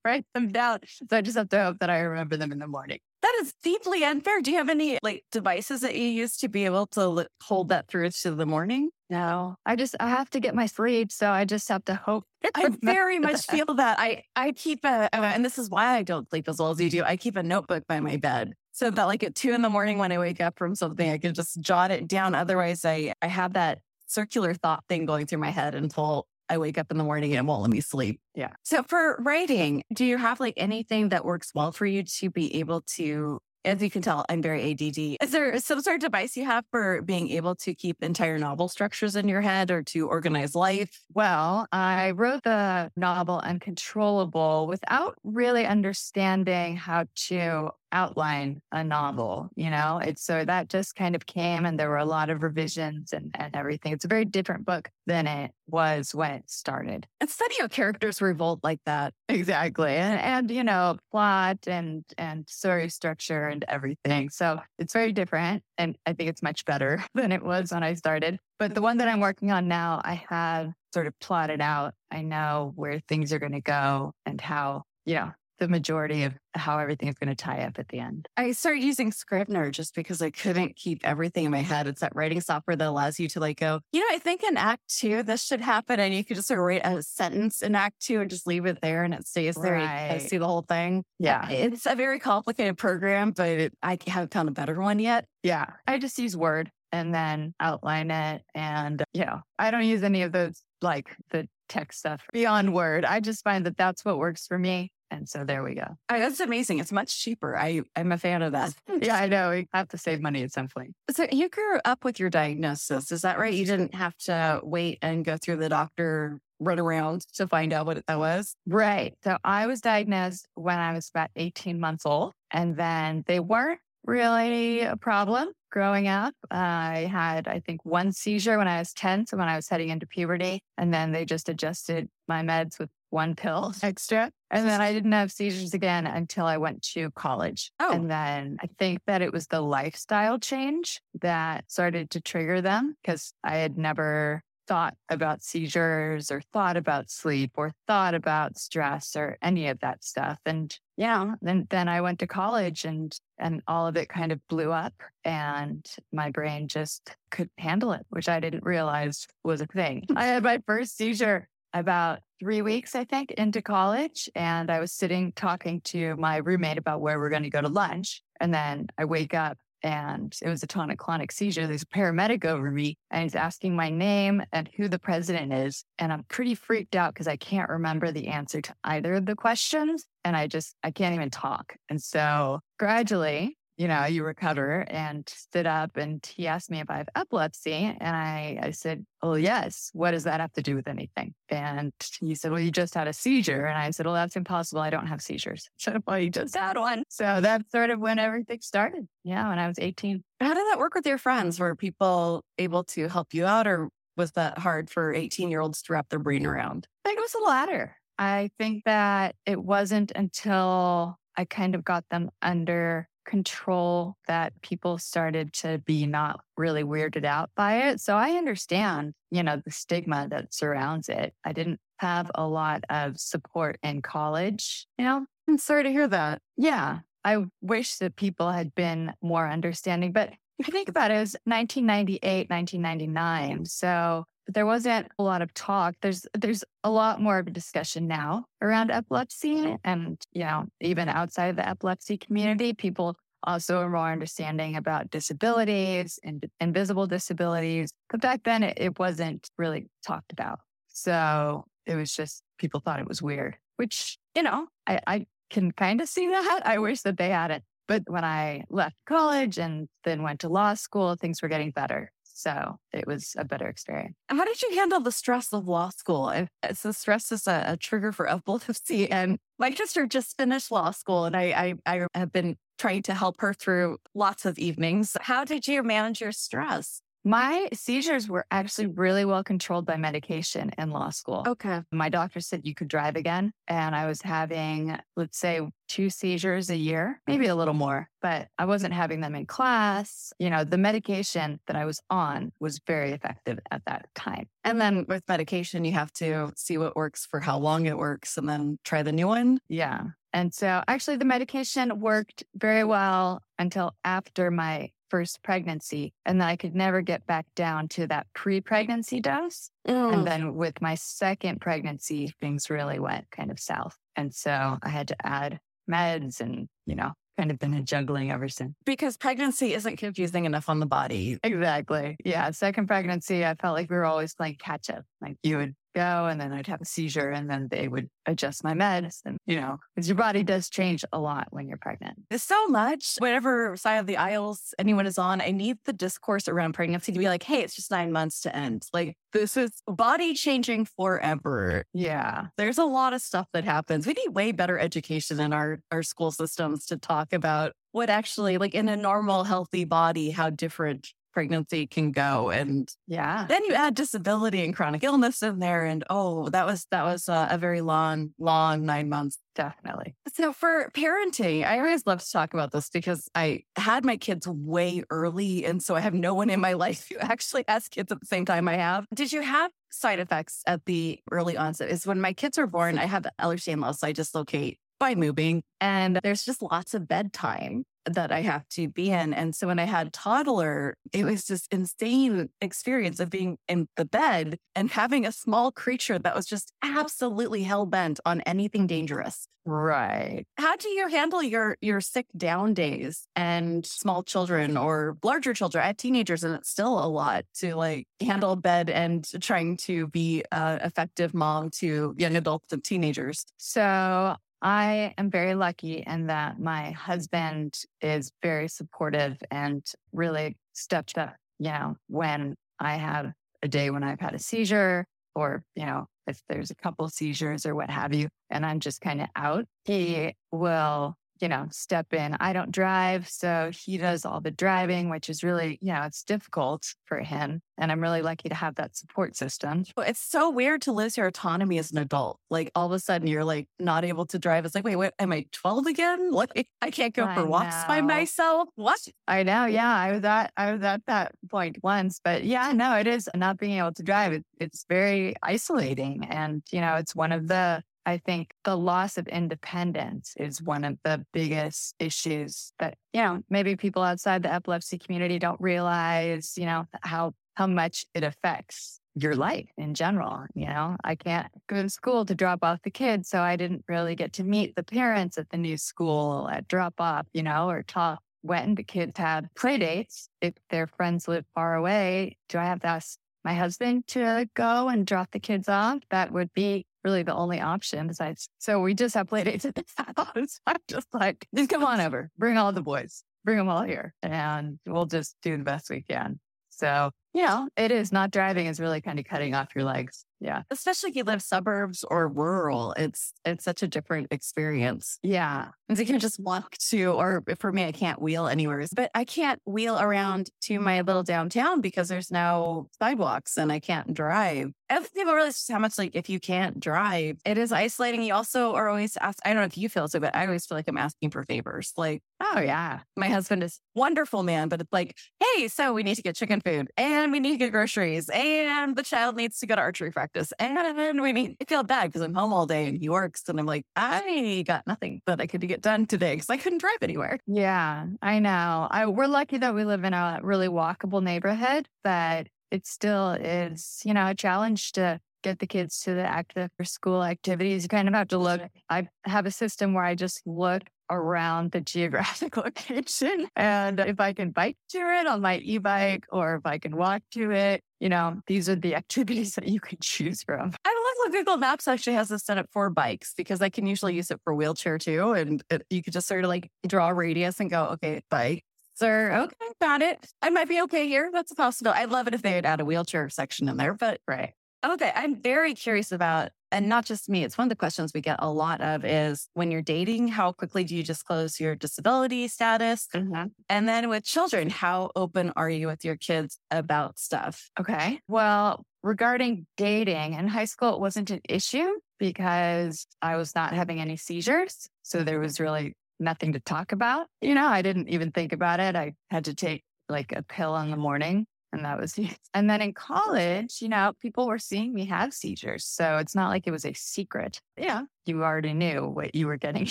write 0.05 0.25
them 0.33 0.49
down. 0.51 0.79
So 1.09 1.17
I 1.17 1.21
just 1.21 1.37
have 1.37 1.49
to 1.49 1.63
hope 1.63 1.79
that 1.79 1.89
I 1.89 1.99
remember 1.99 2.37
them 2.37 2.51
in 2.51 2.59
the 2.59 2.67
morning. 2.67 2.99
That 3.21 3.37
is 3.41 3.53
deeply 3.63 4.03
unfair. 4.03 4.41
Do 4.41 4.51
you 4.51 4.57
have 4.57 4.69
any 4.69 4.97
like 5.03 5.25
devices 5.31 5.81
that 5.81 5.95
you 5.95 6.05
use 6.05 6.37
to 6.37 6.47
be 6.47 6.65
able 6.65 6.87
to 6.87 7.27
hold 7.43 7.69
that 7.69 7.87
through 7.87 8.11
to 8.11 8.31
the 8.31 8.45
morning? 8.45 8.91
No, 9.09 9.55
I 9.65 9.75
just 9.75 9.95
I 9.99 10.09
have 10.09 10.29
to 10.31 10.39
get 10.39 10.55
my 10.55 10.67
sleep, 10.67 11.11
so 11.11 11.29
I 11.31 11.43
just 11.43 11.67
have 11.69 11.83
to 11.85 11.95
hope. 11.95 12.25
I 12.55 12.69
very 12.81 13.19
much 13.27 13.45
feel 13.47 13.73
that. 13.75 13.99
I 13.99 14.23
I 14.35 14.51
keep 14.51 14.85
a, 14.85 15.13
and 15.13 15.43
this 15.43 15.57
is 15.57 15.69
why 15.69 15.97
I 15.97 16.03
don't 16.03 16.29
sleep 16.29 16.47
as 16.47 16.59
well 16.59 16.69
as 16.69 16.79
you 16.79 16.89
do. 16.89 17.03
I 17.03 17.17
keep 17.17 17.35
a 17.35 17.43
notebook 17.43 17.85
by 17.87 17.99
my 17.99 18.17
bed 18.17 18.53
so 18.71 18.89
that 18.91 19.03
like 19.05 19.23
at 19.23 19.35
two 19.35 19.51
in 19.53 19.61
the 19.61 19.69
morning 19.69 19.97
when 19.97 20.11
I 20.11 20.19
wake 20.19 20.39
up 20.39 20.57
from 20.57 20.75
something, 20.75 21.09
I 21.09 21.17
can 21.17 21.33
just 21.33 21.59
jot 21.59 21.91
it 21.91 22.07
down. 22.07 22.35
Otherwise, 22.35 22.85
I 22.85 23.13
I 23.21 23.27
have 23.27 23.53
that 23.53 23.79
circular 24.07 24.53
thought 24.53 24.83
thing 24.87 25.05
going 25.05 25.25
through 25.25 25.39
my 25.39 25.49
head 25.49 25.75
until 25.75 26.27
I 26.49 26.57
wake 26.57 26.77
up 26.77 26.91
in 26.91 26.97
the 26.97 27.03
morning 27.03 27.31
and 27.31 27.39
it 27.39 27.47
won't 27.47 27.61
let 27.61 27.71
me 27.71 27.81
sleep. 27.81 28.19
Yeah. 28.35 28.53
So 28.63 28.83
for 28.83 29.17
writing, 29.21 29.83
do 29.93 30.03
you 30.05 30.17
have 30.17 30.39
like 30.39 30.55
anything 30.57 31.09
that 31.09 31.23
works 31.25 31.51
well 31.53 31.71
for 31.71 31.85
you 31.85 32.03
to 32.03 32.29
be 32.29 32.55
able 32.59 32.81
to 32.95 33.39
As 33.65 33.83
you 33.83 33.89
can 33.91 34.01
tell, 34.01 34.25
I'm 34.29 34.41
very 34.41 34.71
ADD. 34.71 35.17
Is 35.21 35.31
there 35.31 35.59
some 35.59 35.81
sort 35.81 35.95
of 35.95 36.01
device 36.01 36.37
you 36.37 36.45
have 36.45 36.63
for 36.71 37.01
being 37.01 37.29
able 37.31 37.55
to 37.57 37.75
keep 37.75 38.01
entire 38.01 38.39
novel 38.39 38.69
structures 38.69 39.17
in 39.17 39.27
your 39.27 39.41
head 39.41 39.69
or 39.69 39.83
to 39.83 40.07
organize 40.07 40.55
life? 40.55 41.03
Well, 41.13 41.67
I 41.73 42.11
wrote 42.11 42.43
the 42.43 42.89
novel 42.95 43.39
Uncontrollable 43.39 44.65
without 44.67 45.15
really 45.23 45.65
understanding 45.65 46.77
how 46.77 47.05
to 47.27 47.71
outline 47.91 48.61
a 48.71 48.77
mm-hmm. 48.77 48.87
novel, 48.87 49.49
you 49.55 49.69
know? 49.69 49.99
It's 50.03 50.23
so 50.23 50.45
that 50.45 50.69
just 50.69 50.95
kind 50.95 51.15
of 51.15 51.25
came 51.25 51.65
and 51.65 51.79
there 51.79 51.89
were 51.89 51.97
a 51.97 52.05
lot 52.05 52.29
of 52.29 52.43
revisions 52.43 53.13
and, 53.13 53.31
and 53.35 53.55
everything. 53.55 53.93
It's 53.93 54.05
a 54.05 54.09
very 54.09 54.25
different 54.25 54.65
book 54.65 54.89
than 55.05 55.27
it 55.27 55.51
was 55.67 56.13
when 56.13 56.31
it 56.31 56.49
started. 56.49 57.07
It's 57.21 57.35
funny 57.35 57.55
how 57.59 57.67
characters 57.67 58.21
revolt 58.21 58.59
like 58.63 58.79
that. 58.85 59.13
Exactly. 59.27 59.91
And, 59.91 60.19
and 60.19 60.51
you 60.51 60.63
know, 60.63 60.97
plot 61.11 61.59
and, 61.67 62.03
and 62.17 62.47
story 62.47 62.89
structure 62.89 63.47
and 63.47 63.65
everything. 63.67 64.29
So 64.29 64.59
it's 64.77 64.93
very 64.93 65.11
different. 65.11 65.63
And 65.77 65.97
I 66.05 66.13
think 66.13 66.29
it's 66.29 66.43
much 66.43 66.65
better 66.65 67.03
than 67.13 67.31
it 67.31 67.43
was 67.43 67.71
when 67.71 67.83
I 67.83 67.93
started. 67.93 68.39
But 68.57 68.75
the 68.75 68.81
one 68.81 68.97
that 68.97 69.07
I'm 69.07 69.21
working 69.21 69.51
on 69.51 69.67
now, 69.67 70.01
I 70.03 70.21
have 70.29 70.73
sort 70.93 71.07
of 71.07 71.17
plotted 71.19 71.61
out. 71.61 71.93
I 72.11 72.21
know 72.21 72.73
where 72.75 72.99
things 73.07 73.31
are 73.31 73.39
going 73.39 73.53
to 73.53 73.61
go 73.61 74.13
and 74.25 74.41
how, 74.41 74.83
you 75.05 75.15
know, 75.15 75.31
the 75.59 75.67
majority 75.67 76.23
of 76.23 76.33
how 76.55 76.79
everything 76.79 77.07
is 77.07 77.15
going 77.15 77.29
to 77.29 77.35
tie 77.35 77.61
up 77.61 77.77
at 77.77 77.87
the 77.89 77.99
end. 77.99 78.27
I 78.35 78.51
started 78.51 78.83
using 78.83 79.11
Scrivener 79.11 79.71
just 79.71 79.93
because 79.93 80.21
I 80.21 80.29
couldn't 80.29 80.75
keep 80.75 81.01
everything 81.03 81.45
in 81.45 81.51
my 81.51 81.61
head. 81.61 81.87
It's 81.87 82.01
that 82.01 82.15
writing 82.15 82.41
software 82.41 82.75
that 82.75 82.87
allows 82.87 83.19
you 83.19 83.27
to 83.29 83.39
like 83.39 83.59
go, 83.59 83.81
you 83.91 83.99
know, 83.99 84.15
I 84.15 84.19
think 84.19 84.43
in 84.43 84.57
act 84.57 84.81
two, 84.87 85.23
this 85.23 85.43
should 85.43 85.61
happen. 85.61 85.99
And 85.99 86.13
you 86.13 86.25
could 86.25 86.35
just 86.35 86.47
sort 86.47 86.59
of 86.59 86.65
write 86.65 86.85
a 86.85 87.01
sentence 87.03 87.61
in 87.61 87.75
act 87.75 88.01
two 88.01 88.21
and 88.21 88.29
just 88.29 88.47
leave 88.47 88.65
it 88.65 88.79
there 88.81 89.03
and 89.03 89.13
it 89.13 89.27
stays 89.27 89.55
there. 89.55 89.73
Right. 89.73 90.13
You 90.13 90.19
see 90.19 90.37
the 90.37 90.47
whole 90.47 90.63
thing. 90.63 91.03
Yeah. 91.19 91.49
It's 91.49 91.85
a 91.85 91.95
very 91.95 92.19
complicated 92.19 92.77
program, 92.77 93.31
but 93.31 93.49
it, 93.49 93.73
I 93.83 93.97
haven't 94.07 94.33
found 94.33 94.49
a 94.49 94.53
better 94.53 94.79
one 94.79 94.99
yet. 94.99 95.25
Yeah. 95.43 95.65
I 95.87 95.99
just 95.99 96.17
use 96.17 96.35
Word 96.35 96.71
and 96.91 97.13
then 97.13 97.53
outline 97.59 98.09
it. 98.09 98.41
And, 98.55 99.03
you 99.13 99.25
know, 99.25 99.41
I 99.57 99.71
don't 99.71 99.85
use 99.85 100.03
any 100.03 100.23
of 100.23 100.31
those 100.31 100.61
like 100.81 101.15
the 101.29 101.47
tech 101.67 101.93
stuff 101.93 102.23
beyond 102.33 102.73
Word. 102.73 103.05
I 103.05 103.19
just 103.19 103.43
find 103.43 103.65
that 103.65 103.77
that's 103.77 104.03
what 104.03 104.17
works 104.17 104.47
for 104.47 104.57
me. 104.57 104.91
And 105.11 105.27
so 105.27 105.43
there 105.43 105.63
we 105.63 105.75
go. 105.75 105.97
Oh, 106.09 106.19
that's 106.19 106.39
amazing. 106.39 106.79
It's 106.79 106.91
much 106.91 107.19
cheaper. 107.19 107.57
I, 107.57 107.81
I'm 107.95 108.11
a 108.11 108.17
fan 108.17 108.41
of 108.41 108.51
that. 108.51 108.73
yeah, 109.01 109.15
I 109.17 109.27
know. 109.27 109.51
We 109.51 109.67
have 109.73 109.87
to 109.89 109.97
save 109.97 110.21
money 110.21 110.43
at 110.43 110.51
some 110.51 110.67
point. 110.67 110.93
So 111.11 111.27
you 111.31 111.49
grew 111.49 111.79
up 111.83 112.03
with 112.03 112.19
your 112.19 112.29
diagnosis. 112.29 113.11
Is 113.11 113.21
that 113.21 113.39
right? 113.39 113.53
You 113.53 113.65
didn't 113.65 113.95
have 113.95 114.15
to 114.25 114.61
wait 114.63 114.99
and 115.01 115.25
go 115.25 115.37
through 115.37 115.57
the 115.57 115.69
doctor 115.69 116.39
run 116.59 116.79
around 116.79 117.21
to 117.35 117.47
find 117.47 117.73
out 117.73 117.85
what 117.85 118.05
that 118.05 118.19
was? 118.19 118.55
Right. 118.67 119.15
So 119.23 119.37
I 119.43 119.67
was 119.67 119.81
diagnosed 119.81 120.47
when 120.55 120.77
I 120.77 120.93
was 120.93 121.09
about 121.09 121.29
18 121.35 121.79
months 121.79 122.05
old. 122.05 122.33
And 122.51 122.75
then 122.75 123.23
they 123.27 123.39
weren't 123.39 123.79
really 124.05 124.81
a 124.81 124.97
problem 124.97 125.51
growing 125.71 126.07
up. 126.07 126.33
I 126.49 127.09
had, 127.11 127.47
I 127.47 127.59
think, 127.59 127.85
one 127.85 128.11
seizure 128.11 128.57
when 128.57 128.67
I 128.67 128.79
was 128.79 128.93
10. 128.93 129.27
So 129.27 129.37
when 129.37 129.47
I 129.47 129.55
was 129.55 129.69
heading 129.69 129.89
into 129.89 130.07
puberty, 130.07 130.61
and 130.77 130.93
then 130.93 131.11
they 131.11 131.25
just 131.25 131.49
adjusted 131.49 132.09
my 132.27 132.41
meds 132.41 132.79
with 132.79 132.89
one 133.09 133.35
pill 133.35 133.73
extra. 133.83 134.31
And 134.51 134.67
then 134.67 134.81
I 134.81 134.93
didn't 134.93 135.11
have 135.11 135.31
seizures 135.31 135.73
again 135.73 136.07
until 136.07 136.45
I 136.45 136.57
went 136.57 136.81
to 136.93 137.11
college. 137.11 137.71
Oh. 137.79 137.91
And 137.91 138.09
then 138.09 138.57
I 138.61 138.67
think 138.77 138.99
that 139.07 139.21
it 139.21 139.33
was 139.33 139.47
the 139.47 139.61
lifestyle 139.61 140.39
change 140.39 141.01
that 141.21 141.65
started 141.67 142.11
to 142.11 142.21
trigger 142.21 142.61
them 142.61 142.95
because 143.01 143.33
I 143.43 143.57
had 143.57 143.77
never 143.77 144.43
thought 144.69 144.95
about 145.09 145.41
seizures 145.41 146.29
or 146.29 146.41
thought 146.53 146.77
about 146.77 147.09
sleep 147.09 147.53
or 147.57 147.71
thought 147.87 148.13
about 148.13 148.55
stress 148.55 149.15
or 149.15 149.35
any 149.41 149.67
of 149.67 149.79
that 149.79 150.03
stuff. 150.03 150.37
And 150.45 150.77
yeah, 150.95 151.33
then 151.41 151.65
then 151.71 151.89
I 151.89 152.01
went 152.01 152.19
to 152.19 152.27
college 152.27 152.85
and 152.85 153.11
and 153.39 153.63
all 153.67 153.87
of 153.87 153.97
it 153.97 154.09
kind 154.09 154.31
of 154.31 154.47
blew 154.47 154.71
up 154.71 154.93
and 155.25 155.83
my 156.13 156.29
brain 156.29 156.67
just 156.67 157.15
couldn't 157.31 157.51
handle 157.57 157.93
it, 157.93 158.05
which 158.09 158.29
I 158.29 158.39
didn't 158.39 158.63
realize 158.63 159.25
was 159.43 159.59
a 159.59 159.65
thing. 159.65 160.05
I 160.15 160.27
had 160.27 160.43
my 160.43 160.61
first 160.67 160.95
seizure 160.95 161.49
about 161.73 162.19
three 162.39 162.61
weeks, 162.61 162.95
I 162.95 163.03
think, 163.03 163.31
into 163.31 163.61
college. 163.61 164.29
And 164.35 164.71
I 164.71 164.79
was 164.79 164.91
sitting 164.91 165.31
talking 165.33 165.81
to 165.85 166.15
my 166.15 166.37
roommate 166.37 166.77
about 166.77 167.01
where 167.01 167.19
we're 167.19 167.29
going 167.29 167.43
to 167.43 167.49
go 167.49 167.61
to 167.61 167.67
lunch. 167.67 168.21
And 168.39 168.53
then 168.53 168.87
I 168.97 169.05
wake 169.05 169.33
up 169.33 169.57
and 169.83 170.37
it 170.41 170.49
was 170.49 170.63
a 170.63 170.67
tonic 170.67 170.99
clonic 170.99 171.31
seizure. 171.31 171.67
There's 171.67 171.83
a 171.83 171.85
paramedic 171.85 172.45
over 172.45 172.69
me 172.69 172.97
and 173.11 173.23
he's 173.23 173.35
asking 173.35 173.75
my 173.75 173.89
name 173.89 174.41
and 174.51 174.69
who 174.75 174.87
the 174.87 174.99
president 174.99 175.53
is. 175.53 175.83
And 175.97 176.11
I'm 176.11 176.23
pretty 176.27 176.55
freaked 176.55 176.95
out 176.95 177.13
because 177.13 177.27
I 177.27 177.37
can't 177.37 177.69
remember 177.69 178.11
the 178.11 178.27
answer 178.27 178.61
to 178.61 178.73
either 178.83 179.15
of 179.15 179.25
the 179.25 179.35
questions. 179.35 180.05
And 180.23 180.35
I 180.35 180.47
just, 180.47 180.75
I 180.83 180.91
can't 180.91 181.15
even 181.15 181.29
talk. 181.29 181.75
And 181.89 182.01
so 182.01 182.59
gradually 182.77 183.57
you 183.79 183.87
know, 183.87 184.05
you 184.05 184.25
recover 184.25 184.85
and 184.89 185.27
stood 185.29 185.65
up 185.65 185.95
and 185.95 186.23
he 186.35 186.47
asked 186.47 186.69
me 186.69 186.81
if 186.81 186.89
I 186.89 186.97
have 186.97 187.07
epilepsy. 187.15 187.71
And 187.71 188.15
I, 188.15 188.59
I 188.61 188.71
said, 188.71 189.05
Oh, 189.21 189.35
yes. 189.35 189.89
What 189.93 190.11
does 190.11 190.25
that 190.25 190.41
have 190.41 190.51
to 190.53 190.61
do 190.61 190.75
with 190.75 190.87
anything? 190.87 191.33
And 191.47 191.93
he 192.19 192.35
said, 192.35 192.51
Well, 192.51 192.59
you 192.59 192.71
just 192.71 192.93
had 192.93 193.07
a 193.07 193.13
seizure. 193.13 193.65
And 193.65 193.77
I 193.77 193.91
said, 193.91 194.05
Well, 194.05 194.15
that's 194.15 194.35
impossible. 194.35 194.81
I 194.81 194.89
don't 194.89 195.07
have 195.07 195.21
seizures. 195.21 195.69
So, 195.79 195.97
well, 196.05 196.19
you 196.19 196.29
just 196.29 196.55
had 196.57 196.77
one. 196.77 197.03
So 197.07 197.39
that's 197.39 197.71
sort 197.71 197.89
of 197.89 197.99
when 197.99 198.19
everything 198.19 198.59
started. 198.61 199.07
Yeah, 199.23 199.47
when 199.47 199.59
I 199.59 199.67
was 199.69 199.79
18. 199.79 200.21
How 200.41 200.53
did 200.53 200.67
that 200.71 200.77
work 200.77 200.93
with 200.93 201.07
your 201.07 201.17
friends? 201.17 201.57
Were 201.57 201.73
people 201.73 202.43
able 202.57 202.83
to 202.83 203.07
help 203.07 203.33
you 203.33 203.45
out 203.45 203.65
or 203.65 203.87
was 204.17 204.33
that 204.33 204.57
hard 204.57 204.89
for 204.89 205.13
18 205.13 205.49
year 205.49 205.61
olds 205.61 205.81
to 205.83 205.93
wrap 205.93 206.09
their 206.09 206.19
brain 206.19 206.45
around? 206.45 206.85
I 207.05 207.09
think 207.09 207.19
it 207.19 207.21
was 207.21 207.31
the 207.31 207.47
latter. 207.47 207.95
I 208.17 208.51
think 208.59 208.83
that 208.83 209.35
it 209.45 209.63
wasn't 209.63 210.11
until 210.13 211.17
I 211.37 211.45
kind 211.45 211.75
of 211.75 211.85
got 211.85 212.03
them 212.11 212.29
under 212.41 213.07
control 213.29 214.15
that 214.27 214.59
people 214.61 214.97
started 214.97 215.53
to 215.53 215.77
be 215.85 216.07
not 216.07 216.41
really 216.57 216.83
weirded 216.83 217.25
out 217.25 217.51
by 217.55 217.89
it. 217.89 218.01
So 218.01 218.15
I 218.15 218.31
understand, 218.31 219.13
you 219.29 219.43
know, 219.43 219.61
the 219.63 219.71
stigma 219.71 220.27
that 220.31 220.51
surrounds 220.53 221.09
it. 221.09 221.33
I 221.45 221.53
didn't 221.53 221.79
have 221.97 222.31
a 222.33 222.47
lot 222.47 222.83
of 222.89 223.19
support 223.19 223.77
in 223.83 224.01
college, 224.01 224.87
you 224.97 225.05
know. 225.05 225.25
I'm 225.47 225.59
sorry 225.59 225.83
to 225.83 225.91
hear 225.91 226.07
that. 226.07 226.41
Yeah. 226.57 226.99
I 227.23 227.45
wish 227.61 227.97
that 227.97 228.15
people 228.15 228.49
had 228.51 228.73
been 228.73 229.13
more 229.21 229.47
understanding, 229.47 230.11
but 230.11 230.31
if 230.57 230.67
you 230.67 230.71
think 230.71 230.89
about 230.89 231.11
it, 231.11 231.15
it 231.15 231.19
was 231.19 231.35
1998, 231.45 232.49
1999. 232.49 233.65
So 233.65 234.25
there 234.49 234.65
wasn't 234.65 235.07
a 235.19 235.23
lot 235.23 235.41
of 235.41 235.53
talk. 235.53 235.95
There's 236.01 236.25
there's 236.33 236.63
a 236.83 236.89
lot 236.89 237.21
more 237.21 237.39
of 237.39 237.47
a 237.47 237.51
discussion 237.51 238.07
now 238.07 238.45
around 238.61 238.91
epilepsy, 238.91 239.77
and 239.83 240.17
you 240.33 240.43
know 240.43 240.65
even 240.81 241.07
outside 241.09 241.47
of 241.47 241.55
the 241.55 241.67
epilepsy 241.67 242.17
community, 242.17 242.73
people 242.73 243.15
also 243.43 243.79
are 243.79 243.89
more 243.89 244.11
understanding 244.11 244.75
about 244.75 245.11
disabilities 245.11 246.19
and 246.23 246.45
invisible 246.59 247.07
disabilities. 247.07 247.91
But 248.09 248.21
back 248.21 248.43
then, 248.43 248.63
it, 248.63 248.77
it 248.77 248.99
wasn't 248.99 249.49
really 249.57 249.87
talked 250.05 250.33
about. 250.33 250.59
So 250.87 251.65
it 251.85 251.95
was 251.95 252.13
just 252.13 252.43
people 252.57 252.79
thought 252.79 252.99
it 252.99 253.07
was 253.07 253.21
weird, 253.21 253.57
which 253.77 254.17
you 254.35 254.43
know 254.43 254.67
I, 254.87 254.99
I 255.07 255.25
can 255.49 255.71
kind 255.71 256.01
of 256.01 256.09
see 256.09 256.27
that. 256.27 256.61
I 256.65 256.79
wish 256.79 257.01
that 257.01 257.17
they 257.17 257.29
had 257.29 257.51
it. 257.51 257.63
But 257.87 258.03
when 258.05 258.23
I 258.23 258.65
left 258.69 258.95
college 259.07 259.57
and 259.57 259.87
then 260.03 260.21
went 260.21 260.41
to 260.41 260.49
law 260.49 260.75
school, 260.75 261.15
things 261.15 261.41
were 261.41 261.47
getting 261.47 261.71
better. 261.71 262.11
So 262.39 262.77
it 262.93 263.05
was 263.05 263.35
a 263.37 263.43
better 263.43 263.67
experience. 263.67 264.15
How 264.29 264.45
did 264.45 264.61
you 264.61 264.73
handle 264.75 265.01
the 265.01 265.11
stress 265.11 265.51
of 265.51 265.67
law 265.67 265.89
school? 265.89 266.27
Uh, 266.27 266.73
so 266.73 266.93
stress 266.93 267.33
is 267.33 267.47
a, 267.47 267.63
a 267.67 267.77
trigger 267.77 268.13
for 268.13 268.29
epilepsy. 268.29 269.11
And 269.11 269.39
my 269.57 269.73
sister 269.73 270.07
just 270.07 270.37
finished 270.37 270.71
law 270.71 270.91
school 270.91 271.25
and 271.25 271.35
I, 271.35 271.75
I, 271.85 271.99
I 271.99 272.07
have 272.15 272.31
been 272.31 272.55
trying 272.77 273.01
to 273.03 273.13
help 273.13 273.41
her 273.41 273.53
through 273.53 273.97
lots 274.15 274.45
of 274.45 274.57
evenings. 274.57 275.17
How 275.19 275.43
did 275.43 275.67
you 275.67 275.83
manage 275.83 276.21
your 276.21 276.31
stress? 276.31 277.01
My 277.23 277.67
seizures 277.73 278.29
were 278.29 278.45
actually 278.49 278.87
really 278.87 279.25
well 279.25 279.43
controlled 279.43 279.85
by 279.85 279.97
medication 279.97 280.71
in 280.77 280.91
law 280.91 281.09
school. 281.09 281.43
Okay. 281.47 281.81
My 281.91 282.09
doctor 282.09 282.39
said 282.39 282.61
you 282.63 282.73
could 282.73 282.87
drive 282.87 283.15
again. 283.15 283.51
And 283.67 283.95
I 283.95 284.07
was 284.07 284.21
having, 284.21 284.97
let's 285.15 285.37
say, 285.37 285.61
two 285.87 286.09
seizures 286.09 286.69
a 286.69 286.75
year, 286.75 287.21
maybe 287.27 287.47
a 287.47 287.55
little 287.55 287.73
more, 287.73 288.09
but 288.21 288.47
I 288.57 288.65
wasn't 288.65 288.93
having 288.93 289.21
them 289.21 289.35
in 289.35 289.45
class. 289.47 290.31
You 290.39 290.49
know, 290.49 290.63
the 290.63 290.77
medication 290.77 291.59
that 291.67 291.75
I 291.75 291.85
was 291.85 291.99
on 292.09 292.51
was 292.59 292.79
very 292.85 293.11
effective 293.11 293.59
at 293.71 293.83
that 293.85 294.07
time. 294.15 294.47
And 294.63 294.79
then 294.79 295.05
with 295.07 295.23
medication, 295.27 295.83
you 295.85 295.93
have 295.93 296.13
to 296.13 296.53
see 296.55 296.77
what 296.77 296.95
works 296.95 297.25
for 297.25 297.39
how 297.39 297.57
long 297.57 297.85
it 297.85 297.97
works 297.97 298.37
and 298.37 298.47
then 298.47 298.77
try 298.83 299.03
the 299.03 299.11
new 299.11 299.27
one. 299.27 299.59
Yeah. 299.67 300.03
And 300.31 300.53
so 300.53 300.83
actually, 300.87 301.17
the 301.17 301.25
medication 301.25 301.99
worked 301.99 302.43
very 302.55 302.83
well 302.83 303.41
until 303.57 303.93
after 304.03 304.51
my 304.51 304.91
first 305.09 305.41
pregnancy. 305.43 306.13
And 306.25 306.41
that 306.41 306.47
I 306.47 306.55
could 306.55 306.75
never 306.75 307.01
get 307.01 307.25
back 307.25 307.45
down 307.55 307.87
to 307.89 308.07
that 308.07 308.27
pre 308.33 308.61
pregnancy 308.61 309.19
dose. 309.19 309.69
Mm. 309.87 310.13
And 310.13 310.27
then 310.27 310.55
with 310.55 310.81
my 310.81 310.95
second 310.95 311.61
pregnancy, 311.61 312.33
things 312.39 312.69
really 312.69 312.99
went 312.99 313.29
kind 313.31 313.51
of 313.51 313.59
south. 313.59 313.97
And 314.15 314.33
so 314.33 314.77
I 314.81 314.89
had 314.89 315.07
to 315.09 315.15
add 315.25 315.59
meds 315.89 316.41
and, 316.41 316.67
you 316.85 316.95
know, 316.95 317.13
kind 317.37 317.51
of 317.51 317.59
been 317.59 317.73
a 317.73 317.81
juggling 317.81 318.31
ever 318.31 318.49
since. 318.49 318.73
Because 318.85 319.15
pregnancy 319.15 319.73
isn't 319.73 319.95
confusing 319.95 320.43
enough 320.43 320.67
on 320.67 320.79
the 320.79 320.85
body. 320.85 321.39
Exactly. 321.41 322.17
Yeah. 322.25 322.51
Second 322.51 322.87
pregnancy, 322.87 323.45
I 323.45 323.55
felt 323.55 323.75
like 323.75 323.89
we 323.89 323.95
were 323.95 324.05
always 324.05 324.35
playing 324.35 324.57
catch 324.59 324.89
up. 324.89 325.05
Like 325.21 325.37
you 325.43 325.57
would 325.57 325.75
go 325.95 326.27
and 326.27 326.39
then 326.39 326.53
I'd 326.53 326.67
have 326.67 326.81
a 326.81 326.85
seizure 326.85 327.29
and 327.29 327.49
then 327.49 327.67
they 327.69 327.87
would 327.87 328.09
adjust 328.25 328.63
my 328.63 328.73
meds. 328.73 329.19
And, 329.25 329.37
you 329.45 329.59
know, 329.59 329.77
because 329.95 330.07
your 330.07 330.15
body 330.15 330.43
does 330.43 330.69
change 330.69 331.03
a 331.11 331.19
lot 331.19 331.47
when 331.49 331.67
you're 331.67 331.77
pregnant. 331.77 332.19
There's 332.29 332.43
so 332.43 332.67
much. 332.67 333.15
Whatever 333.17 333.75
side 333.75 333.95
of 333.95 334.05
the 334.05 334.17
aisles 334.17 334.73
anyone 334.77 335.07
is 335.07 335.17
on, 335.17 335.41
I 335.41 335.51
need 335.51 335.77
the 335.85 335.93
discourse 335.93 336.47
around 336.47 336.73
pregnancy 336.73 337.11
to 337.11 337.19
be 337.19 337.27
like, 337.27 337.43
hey, 337.43 337.61
it's 337.61 337.75
just 337.75 337.91
nine 337.91 338.11
months 338.11 338.41
to 338.41 338.55
end. 338.55 338.83
Like, 338.93 339.15
this 339.33 339.57
is 339.57 339.71
body 339.87 340.33
changing 340.33 340.85
forever. 340.85 341.83
Yeah. 341.93 342.47
There's 342.57 342.77
a 342.77 342.85
lot 342.85 343.13
of 343.13 343.21
stuff 343.21 343.47
that 343.53 343.63
happens. 343.63 344.07
We 344.07 344.13
need 344.13 344.33
way 344.33 344.51
better 344.51 344.77
education 344.79 345.39
in 345.39 345.53
our, 345.53 345.81
our 345.91 346.03
school 346.03 346.31
systems 346.31 346.85
to 346.87 346.97
talk 346.97 347.33
about 347.33 347.73
what 347.91 348.09
actually, 348.09 348.57
like 348.57 348.75
in 348.75 348.87
a 348.89 348.95
normal, 348.95 349.43
healthy 349.43 349.85
body, 349.85 350.29
how 350.29 350.49
different 350.49 351.09
pregnancy 351.33 351.87
can 351.87 352.11
go. 352.11 352.49
And 352.49 352.89
Yeah. 353.07 353.45
then 353.47 353.63
you 353.65 353.73
add 353.73 353.95
disability 353.95 354.63
and 354.63 354.75
chronic 354.75 355.03
illness 355.03 355.41
in 355.41 355.59
there. 355.59 355.85
And 355.85 356.03
oh, 356.09 356.49
that 356.49 356.65
was, 356.65 356.85
that 356.91 357.03
was 357.03 357.29
uh, 357.29 357.47
a 357.49 357.57
very 357.57 357.81
long, 357.81 358.31
long 358.39 358.85
nine 358.85 359.09
months. 359.09 359.37
Definitely. 359.55 360.15
So 360.33 360.53
for 360.53 360.89
parenting, 360.95 361.65
I 361.65 361.79
always 361.79 362.05
love 362.07 362.23
to 362.23 362.31
talk 362.31 362.53
about 362.53 362.71
this 362.71 362.89
because 362.89 363.27
I 363.35 363.63
had 363.75 364.05
my 364.05 364.15
kids 364.17 364.47
way 364.47 365.03
early. 365.09 365.65
And 365.65 365.81
so 365.83 365.95
I 365.95 365.99
have 365.99 366.13
no 366.13 366.33
one 366.33 366.49
in 366.49 366.59
my 366.59 366.73
life 366.85 367.07
who 367.09 367.17
actually 367.17 367.65
has 367.67 367.87
kids 367.89 368.11
at 368.11 368.19
the 368.19 368.25
same 368.25 368.45
time 368.45 368.67
I 368.67 368.75
have. 368.77 369.05
Did 369.13 369.31
you 369.33 369.41
have 369.41 369.71
side 369.91 370.19
effects 370.19 370.61
at 370.65 370.85
the 370.85 371.19
early 371.31 371.57
onset? 371.57 371.89
Is 371.89 372.07
when 372.07 372.21
my 372.21 372.33
kids 372.33 372.57
were 372.57 372.67
born, 372.67 372.97
I 372.97 373.05
have 373.05 373.25
Ehlers-Danlos, 373.41 374.03
I 374.03 374.11
dislocate 374.13 374.79
by 374.99 375.15
moving. 375.15 375.63
And 375.81 376.19
there's 376.23 376.43
just 376.43 376.61
lots 376.61 376.93
of 376.93 377.07
bedtime 377.07 377.85
that 378.09 378.31
I 378.31 378.41
have 378.41 378.67
to 378.69 378.87
be 378.87 379.11
in. 379.11 379.33
And 379.33 379.55
so 379.55 379.67
when 379.67 379.79
I 379.79 379.85
had 379.85 380.13
toddler, 380.13 380.95
it 381.13 381.25
was 381.25 381.45
this 381.45 381.67
insane 381.71 382.49
experience 382.61 383.19
of 383.19 383.29
being 383.29 383.57
in 383.67 383.87
the 383.95 384.05
bed 384.05 384.57
and 384.75 384.91
having 384.91 385.25
a 385.25 385.31
small 385.31 385.71
creature 385.71 386.19
that 386.19 386.35
was 386.35 386.45
just 386.45 386.73
absolutely 386.83 387.63
hell 387.63 387.85
bent 387.85 388.19
on 388.25 388.41
anything 388.41 388.87
dangerous. 388.87 389.47
Right. 389.65 390.45
How 390.57 390.75
do 390.77 390.89
you 390.89 391.09
handle 391.09 391.43
your 391.43 391.77
your 391.81 392.01
sick 392.01 392.25
down 392.35 392.73
days 392.73 393.27
and 393.35 393.85
small 393.85 394.23
children 394.23 394.77
or 394.77 395.17
larger 395.21 395.53
children? 395.53 395.83
I 395.83 395.87
have 395.87 395.97
teenagers 395.97 396.43
and 396.43 396.55
it's 396.55 396.69
still 396.69 396.97
a 396.97 397.05
lot 397.05 397.45
to 397.59 397.75
like 397.75 398.07
handle 398.19 398.55
bed 398.55 398.89
and 398.89 399.27
trying 399.41 399.77
to 399.77 400.07
be 400.07 400.43
an 400.51 400.79
effective 400.81 401.33
mom 401.35 401.69
to 401.71 402.15
young 402.17 402.35
adults 402.35 402.73
and 402.73 402.83
teenagers. 402.83 403.45
So 403.57 404.37
I 404.61 405.13
am 405.17 405.29
very 405.29 405.55
lucky 405.55 406.03
in 406.05 406.27
that 406.27 406.59
my 406.59 406.91
husband 406.91 407.77
is 408.01 408.31
very 408.41 408.67
supportive 408.67 409.37
and 409.49 409.85
really 410.11 410.57
stepped 410.73 411.17
up, 411.17 411.35
you 411.59 411.71
know, 411.71 411.95
when 412.07 412.55
I 412.79 412.95
have 412.95 413.31
a 413.63 413.67
day 413.67 413.89
when 413.89 414.03
I've 414.03 414.19
had 414.19 414.33
a 414.33 414.39
seizure 414.39 415.05
or, 415.35 415.63
you 415.75 415.85
know, 415.85 416.07
if 416.27 416.41
there's 416.49 416.71
a 416.71 416.75
couple 416.75 417.07
seizures 417.09 417.65
or 417.65 417.73
what 417.73 417.89
have 417.89 418.13
you, 418.13 418.29
and 418.49 418.65
I'm 418.65 418.79
just 418.79 419.01
kind 419.01 419.21
of 419.21 419.27
out, 419.35 419.65
he 419.85 420.35
will, 420.51 421.15
you 421.39 421.47
know, 421.47 421.67
step 421.71 422.13
in. 422.13 422.35
I 422.39 422.53
don't 422.53 422.71
drive. 422.71 423.27
So 423.29 423.71
he 423.73 423.97
does 423.97 424.25
all 424.25 424.41
the 424.41 424.51
driving, 424.51 425.09
which 425.09 425.29
is 425.29 425.43
really, 425.43 425.77
you 425.81 425.93
know, 425.93 426.03
it's 426.03 426.23
difficult 426.23 426.93
for 427.05 427.19
him. 427.19 427.61
And 427.77 427.91
I'm 427.91 428.01
really 428.01 428.21
lucky 428.21 428.49
to 428.49 428.55
have 428.55 428.75
that 428.75 428.97
support 428.97 429.37
system. 429.37 429.85
It's 429.97 430.19
so 430.19 430.49
weird 430.49 430.81
to 430.83 430.91
lose 430.91 431.15
your 431.15 431.27
autonomy 431.27 431.77
as 431.77 431.91
an 431.91 431.97
adult. 431.97 432.39
Like 432.49 432.71
all 432.75 432.87
of 432.87 432.91
a 432.91 432.99
sudden 432.99 433.27
you're 433.27 433.45
like 433.45 433.67
not 433.79 434.03
able 434.03 434.25
to 434.27 434.39
drive. 434.39 434.65
It's 434.65 434.75
like, 434.75 434.83
wait, 434.83 434.97
wait, 434.97 435.13
am 435.17 435.31
I 435.31 435.45
12 435.51 435.87
again? 435.87 436.31
Like 436.39 436.69
I 436.81 436.89
can't 436.89 437.13
go 437.13 437.25
I 437.25 437.35
for 437.35 437.45
walks 437.45 437.83
by 437.85 437.99
myself. 438.01 438.69
What? 438.75 438.99
I 439.27 439.43
know. 439.43 439.65
Yeah. 439.65 439.93
I 439.93 440.11
was 440.13 440.23
at, 440.23 440.53
I 440.55 440.71
was 440.71 440.81
at 440.83 441.05
that 441.07 441.33
point 441.49 441.77
once, 441.83 442.21
but 442.23 442.45
yeah, 442.45 442.71
no, 442.71 442.95
it 442.95 443.07
is 443.07 443.27
not 443.35 443.57
being 443.57 443.77
able 443.77 443.91
to 443.93 444.03
drive. 444.03 444.31
It, 444.31 444.45
it's 444.57 444.85
very 444.87 445.35
isolating. 445.43 446.25
And, 446.29 446.63
you 446.71 446.79
know, 446.79 446.95
it's 446.95 447.13
one 447.13 447.33
of 447.33 447.47
the, 447.47 447.83
I 448.09 448.17
think 448.25 448.55
the 448.63 448.75
loss 448.75 449.19
of 449.19 449.27
independence 449.27 450.33
is 450.35 450.63
one 450.63 450.83
of 450.83 450.97
the 451.03 451.23
biggest 451.31 451.93
issues 451.99 452.73
that, 452.79 452.97
you 453.13 453.21
know, 453.21 453.43
maybe 453.51 453.75
people 453.75 454.01
outside 454.01 454.41
the 454.41 454.51
epilepsy 454.51 454.97
community 454.97 455.37
don't 455.37 455.61
realize, 455.61 456.57
you 456.57 456.65
know, 456.65 456.85
how, 457.03 457.33
how 457.53 457.67
much 457.67 458.07
it 458.15 458.23
affects 458.23 458.99
your 459.13 459.35
life 459.35 459.69
in 459.77 459.93
general. 459.93 460.45
You 460.55 460.65
know, 460.65 460.97
I 461.03 461.13
can't 461.13 461.49
go 461.67 461.83
to 461.83 461.89
school 461.89 462.25
to 462.25 462.33
drop 462.33 462.63
off 462.63 462.79
the 462.83 462.89
kids. 462.89 463.29
So 463.29 463.41
I 463.41 463.55
didn't 463.55 463.85
really 463.87 464.15
get 464.15 464.33
to 464.33 464.43
meet 464.43 464.75
the 464.75 464.81
parents 464.81 465.37
at 465.37 465.47
the 465.51 465.57
new 465.57 465.77
school 465.77 466.49
at 466.51 466.67
drop 466.67 466.95
off, 466.97 467.27
you 467.31 467.43
know, 467.43 467.69
or 467.69 467.83
talk 467.83 468.23
when 468.41 468.73
the 468.73 468.83
kids 468.83 469.19
have 469.19 469.45
play 469.55 469.77
dates. 469.77 470.29
If 470.41 470.55
their 470.71 470.87
friends 470.87 471.27
live 471.27 471.45
far 471.53 471.75
away, 471.75 472.37
do 472.47 472.57
I 472.57 472.65
have 472.65 472.79
to 472.79 472.87
ask 472.87 473.19
my 473.45 473.53
husband 473.53 474.07
to 474.07 474.49
go 474.55 474.89
and 474.89 475.05
drop 475.05 475.29
the 475.29 475.39
kids 475.39 475.69
off? 475.69 475.99
That 476.09 476.31
would 476.31 476.51
be 476.55 476.87
really 477.03 477.23
the 477.23 477.33
only 477.33 477.59
option 477.59 478.07
besides. 478.07 478.49
So 478.59 478.79
we 478.81 478.93
just 478.93 479.15
have 479.15 479.27
play 479.27 479.43
dates 479.43 479.65
at 479.65 479.75
the 479.75 479.83
house. 479.97 480.59
I'm 480.65 480.77
just 480.87 481.07
like, 481.13 481.47
just 481.55 481.69
come 481.69 481.83
on 481.83 482.01
over, 482.01 482.29
bring 482.37 482.57
all 482.57 482.71
the 482.71 482.81
boys, 482.81 483.23
bring 483.45 483.57
them 483.57 483.69
all 483.69 483.83
here, 483.83 484.13
and 484.21 484.79
we'll 484.85 485.05
just 485.05 485.35
do 485.41 485.57
the 485.57 485.63
best 485.63 485.89
we 485.89 486.01
can. 486.01 486.39
So, 486.69 487.11
you 487.33 487.45
know, 487.45 487.69
it 487.77 487.91
is 487.91 488.11
not 488.11 488.31
driving 488.31 488.65
is 488.67 488.79
really 488.79 489.01
kind 489.01 489.19
of 489.19 489.25
cutting 489.25 489.53
off 489.53 489.75
your 489.75 489.83
legs. 489.83 490.25
Yeah. 490.41 490.63
Especially 490.71 491.09
if 491.09 491.15
you 491.17 491.23
live 491.25 491.41
suburbs 491.41 492.05
or 492.09 492.27
rural. 492.27 492.93
It's 492.93 493.33
it's 493.43 493.63
such 493.65 493.83
a 493.83 493.87
different 493.87 494.27
experience. 494.31 495.19
Yeah. 495.21 495.71
And 495.89 495.97
so 495.97 496.01
you 496.01 496.07
can 496.07 496.19
just 496.19 496.39
walk 496.39 496.77
to, 496.89 497.07
or 497.11 497.43
for 497.59 497.73
me, 497.73 497.83
I 497.83 497.91
can't 497.91 498.21
wheel 498.21 498.47
anywhere, 498.47 498.85
but 498.95 499.11
I 499.13 499.25
can't 499.25 499.61
wheel 499.65 499.99
around 499.99 500.49
to 500.61 500.79
my 500.79 501.01
little 501.01 501.23
downtown 501.23 501.81
because 501.81 502.07
there's 502.07 502.31
no 502.31 502.87
sidewalks 503.01 503.57
and 503.57 503.69
I 503.71 503.79
can't 503.79 504.13
drive. 504.13 504.71
I 504.89 504.99
people 505.13 505.33
realize 505.33 505.55
just 505.55 505.71
how 505.71 505.77
much, 505.79 505.97
like, 505.97 506.15
if 506.15 506.29
you 506.29 506.39
can't 506.39 506.79
drive, 506.79 507.37
it 507.45 507.57
is 507.57 507.71
isolating. 507.71 508.23
You 508.23 508.33
also 508.33 508.73
are 508.75 508.87
always 508.87 509.17
asked, 509.17 509.41
I 509.45 509.49
don't 509.49 509.57
know 509.61 509.65
if 509.65 509.77
you 509.77 509.89
feel 509.89 510.07
so, 510.07 510.19
but 510.19 510.35
I 510.35 510.45
always 510.45 510.65
feel 510.65 510.77
like 510.77 510.87
I'm 510.87 510.97
asking 510.97 511.31
for 511.31 511.43
favors. 511.43 511.93
Like, 511.97 512.21
Oh, 512.39 512.59
yeah. 512.59 513.01
my 513.17 513.27
husband 513.27 513.61
is 513.63 513.81
wonderful 513.95 514.43
man, 514.43 514.69
but 514.69 514.79
it's 514.81 514.93
like, 514.93 515.17
hey, 515.39 515.67
so 515.67 515.93
we 515.93 516.03
need 516.03 516.15
to 516.15 516.21
get 516.21 516.35
chicken 516.37 516.61
food 516.61 516.89
and 516.97 517.18
we 517.31 517.39
need 517.39 517.51
to 517.51 517.57
get 517.57 517.71
groceries 517.71 518.29
and 518.29 518.95
the 518.95 519.03
child 519.03 519.35
needs 519.35 519.59
to 519.59 519.67
go 519.67 519.75
to 519.75 519.81
archery 519.81 520.11
practice 520.11 520.53
and 520.59 521.21
we 521.21 521.33
need, 521.33 521.57
I 521.61 521.65
feel 521.65 521.83
bad 521.83 522.07
because 522.07 522.21
I'm 522.21 522.33
home 522.33 522.53
all 522.53 522.65
day 522.65 522.87
and 522.87 522.97
he 522.97 523.09
works 523.09 523.43
and 523.47 523.59
I'm 523.59 523.65
like, 523.65 523.85
I 523.95 524.63
got 524.65 524.87
nothing 524.87 525.21
that 525.25 525.41
I 525.41 525.47
could 525.47 525.61
get 525.67 525.81
done 525.81 526.05
today 526.05 526.35
because 526.35 526.49
I 526.49 526.57
couldn't 526.57 526.79
drive 526.79 526.97
anywhere. 527.01 527.39
Yeah, 527.45 528.05
I 528.21 528.39
know. 528.39 528.87
I, 528.89 529.05
we're 529.07 529.27
lucky 529.27 529.57
that 529.57 529.75
we 529.75 529.83
live 529.83 530.03
in 530.03 530.13
a 530.13 530.39
really 530.41 530.67
walkable 530.67 531.21
neighborhood, 531.21 531.87
but 532.03 532.47
it 532.71 532.85
still 532.85 533.31
is, 533.31 534.01
you 534.05 534.13
know, 534.13 534.27
a 534.27 534.35
challenge 534.35 534.93
to 534.93 535.19
get 535.41 535.59
the 535.59 535.67
kids 535.67 536.01
to 536.01 536.13
the 536.13 536.25
active 536.25 536.69
or 536.79 536.85
school 536.85 537.23
activities. 537.23 537.83
You 537.83 537.89
kind 537.89 538.07
of 538.07 538.13
have 538.13 538.27
to 538.29 538.37
look. 538.37 538.61
I 538.89 539.07
have 539.25 539.45
a 539.45 539.51
system 539.51 539.93
where 539.93 540.03
I 540.03 540.15
just 540.15 540.41
look 540.45 540.83
around 541.09 541.71
the 541.71 541.81
geographic 541.81 542.57
location. 542.57 543.47
And 543.55 543.99
if 543.99 544.19
I 544.19 544.33
can 544.33 544.51
bike 544.51 544.77
to 544.89 544.97
it 544.97 545.27
on 545.27 545.41
my 545.41 545.57
e 545.57 545.77
bike 545.77 546.25
or 546.31 546.55
if 546.55 546.65
I 546.65 546.77
can 546.77 546.95
walk 546.95 547.21
to 547.33 547.51
it, 547.51 547.81
you 547.99 548.09
know, 548.09 548.41
these 548.47 548.69
are 548.69 548.75
the 548.75 548.95
activities 549.01 549.55
that 549.55 549.67
you 549.67 549.79
can 549.79 549.97
choose 550.01 550.43
from. 550.43 550.71
I 550.85 551.15
love 551.23 551.31
that 551.31 551.37
Google 551.37 551.57
Maps 551.57 551.87
actually 551.87 552.13
has 552.13 552.29
this 552.29 552.43
set 552.43 552.57
up 552.57 552.67
for 552.71 552.89
bikes 552.89 553.33
because 553.35 553.61
I 553.61 553.69
can 553.69 553.87
usually 553.87 554.15
use 554.15 554.31
it 554.31 554.39
for 554.43 554.53
wheelchair 554.53 554.97
too. 554.97 555.33
And 555.33 555.63
it, 555.69 555.83
you 555.89 556.01
could 556.03 556.13
just 556.13 556.27
sort 556.27 556.43
of 556.43 556.49
like 556.49 556.69
draw 556.87 557.09
a 557.09 557.13
radius 557.13 557.59
and 557.59 557.69
go, 557.69 557.85
okay, 557.93 558.21
bike. 558.29 558.63
Sir, 558.95 559.31
okay, 559.45 559.73
got 559.79 560.01
it. 560.01 560.27
I 560.41 560.49
might 560.49 560.67
be 560.67 560.81
okay 560.81 561.07
here. 561.07 561.29
That's 561.31 561.53
a 561.53 561.55
possibility. 561.55 562.01
I'd 562.01 562.09
love 562.09 562.27
it 562.27 562.33
if 562.33 562.41
they 562.41 562.55
would 562.55 562.65
add 562.65 562.81
a 562.81 562.85
wheelchair 562.85 563.29
section 563.29 563.69
in 563.69 563.77
there, 563.77 563.93
but 563.93 564.19
Right. 564.27 564.53
Oh, 564.81 564.93
okay, 564.93 565.11
I'm 565.13 565.41
very 565.41 565.73
curious 565.73 566.11
about, 566.13 566.51
and 566.71 566.87
not 566.87 567.05
just 567.05 567.27
me, 567.27 567.43
it's 567.43 567.57
one 567.57 567.65
of 567.65 567.69
the 567.69 567.75
questions 567.75 568.13
we 568.13 568.21
get 568.21 568.37
a 568.39 568.49
lot 568.49 568.79
of 568.79 569.03
is 569.03 569.49
when 569.53 569.71
you're 569.71 569.81
dating, 569.81 570.29
how 570.29 570.53
quickly 570.53 570.85
do 570.85 570.95
you 570.95 571.03
disclose 571.03 571.59
your 571.59 571.75
disability 571.75 572.47
status? 572.47 573.07
Mm-hmm. 573.13 573.47
And 573.67 573.89
then 573.89 574.07
with 574.07 574.23
children, 574.23 574.69
how 574.69 575.11
open 575.17 575.51
are 575.57 575.69
you 575.69 575.87
with 575.87 576.05
your 576.05 576.15
kids 576.15 576.59
about 576.71 577.19
stuff? 577.19 577.69
Okay. 577.77 578.21
Well, 578.29 578.85
regarding 579.03 579.67
dating 579.75 580.35
in 580.35 580.47
high 580.47 580.65
school, 580.65 580.93
it 580.93 581.01
wasn't 581.01 581.31
an 581.31 581.41
issue 581.49 581.89
because 582.17 583.05
I 583.21 583.35
was 583.35 583.55
not 583.55 583.73
having 583.73 583.99
any 583.99 584.15
seizures. 584.15 584.87
So 585.03 585.23
there 585.23 585.41
was 585.41 585.59
really 585.59 585.93
nothing 586.21 586.53
to 586.53 586.59
talk 586.61 586.93
about. 586.93 587.27
You 587.41 587.53
know, 587.53 587.67
I 587.67 587.81
didn't 587.81 588.07
even 588.07 588.31
think 588.31 588.53
about 588.53 588.79
it. 588.79 588.95
I 588.95 589.13
had 589.29 589.45
to 589.45 589.53
take 589.53 589.83
like 590.07 590.31
a 590.31 590.43
pill 590.43 590.77
in 590.77 590.89
the 590.89 590.97
morning 590.97 591.45
and 591.71 591.85
that 591.85 591.99
was 591.99 592.17
it. 592.17 592.37
And 592.53 592.69
then 592.69 592.81
in 592.81 592.93
college, 592.93 593.81
you 593.81 593.89
know, 593.89 594.13
people 594.21 594.47
were 594.47 594.59
seeing 594.59 594.93
me 594.93 595.05
have 595.05 595.33
seizures. 595.33 595.85
So 595.85 596.17
it's 596.17 596.35
not 596.35 596.49
like 596.49 596.65
it 596.65 596.71
was 596.71 596.85
a 596.85 596.93
secret. 596.93 597.61
Yeah. 597.77 598.03
You 598.25 598.43
already 598.43 598.73
knew 598.73 599.07
what 599.07 599.35
you 599.35 599.47
were 599.47 599.57
getting 599.57 599.87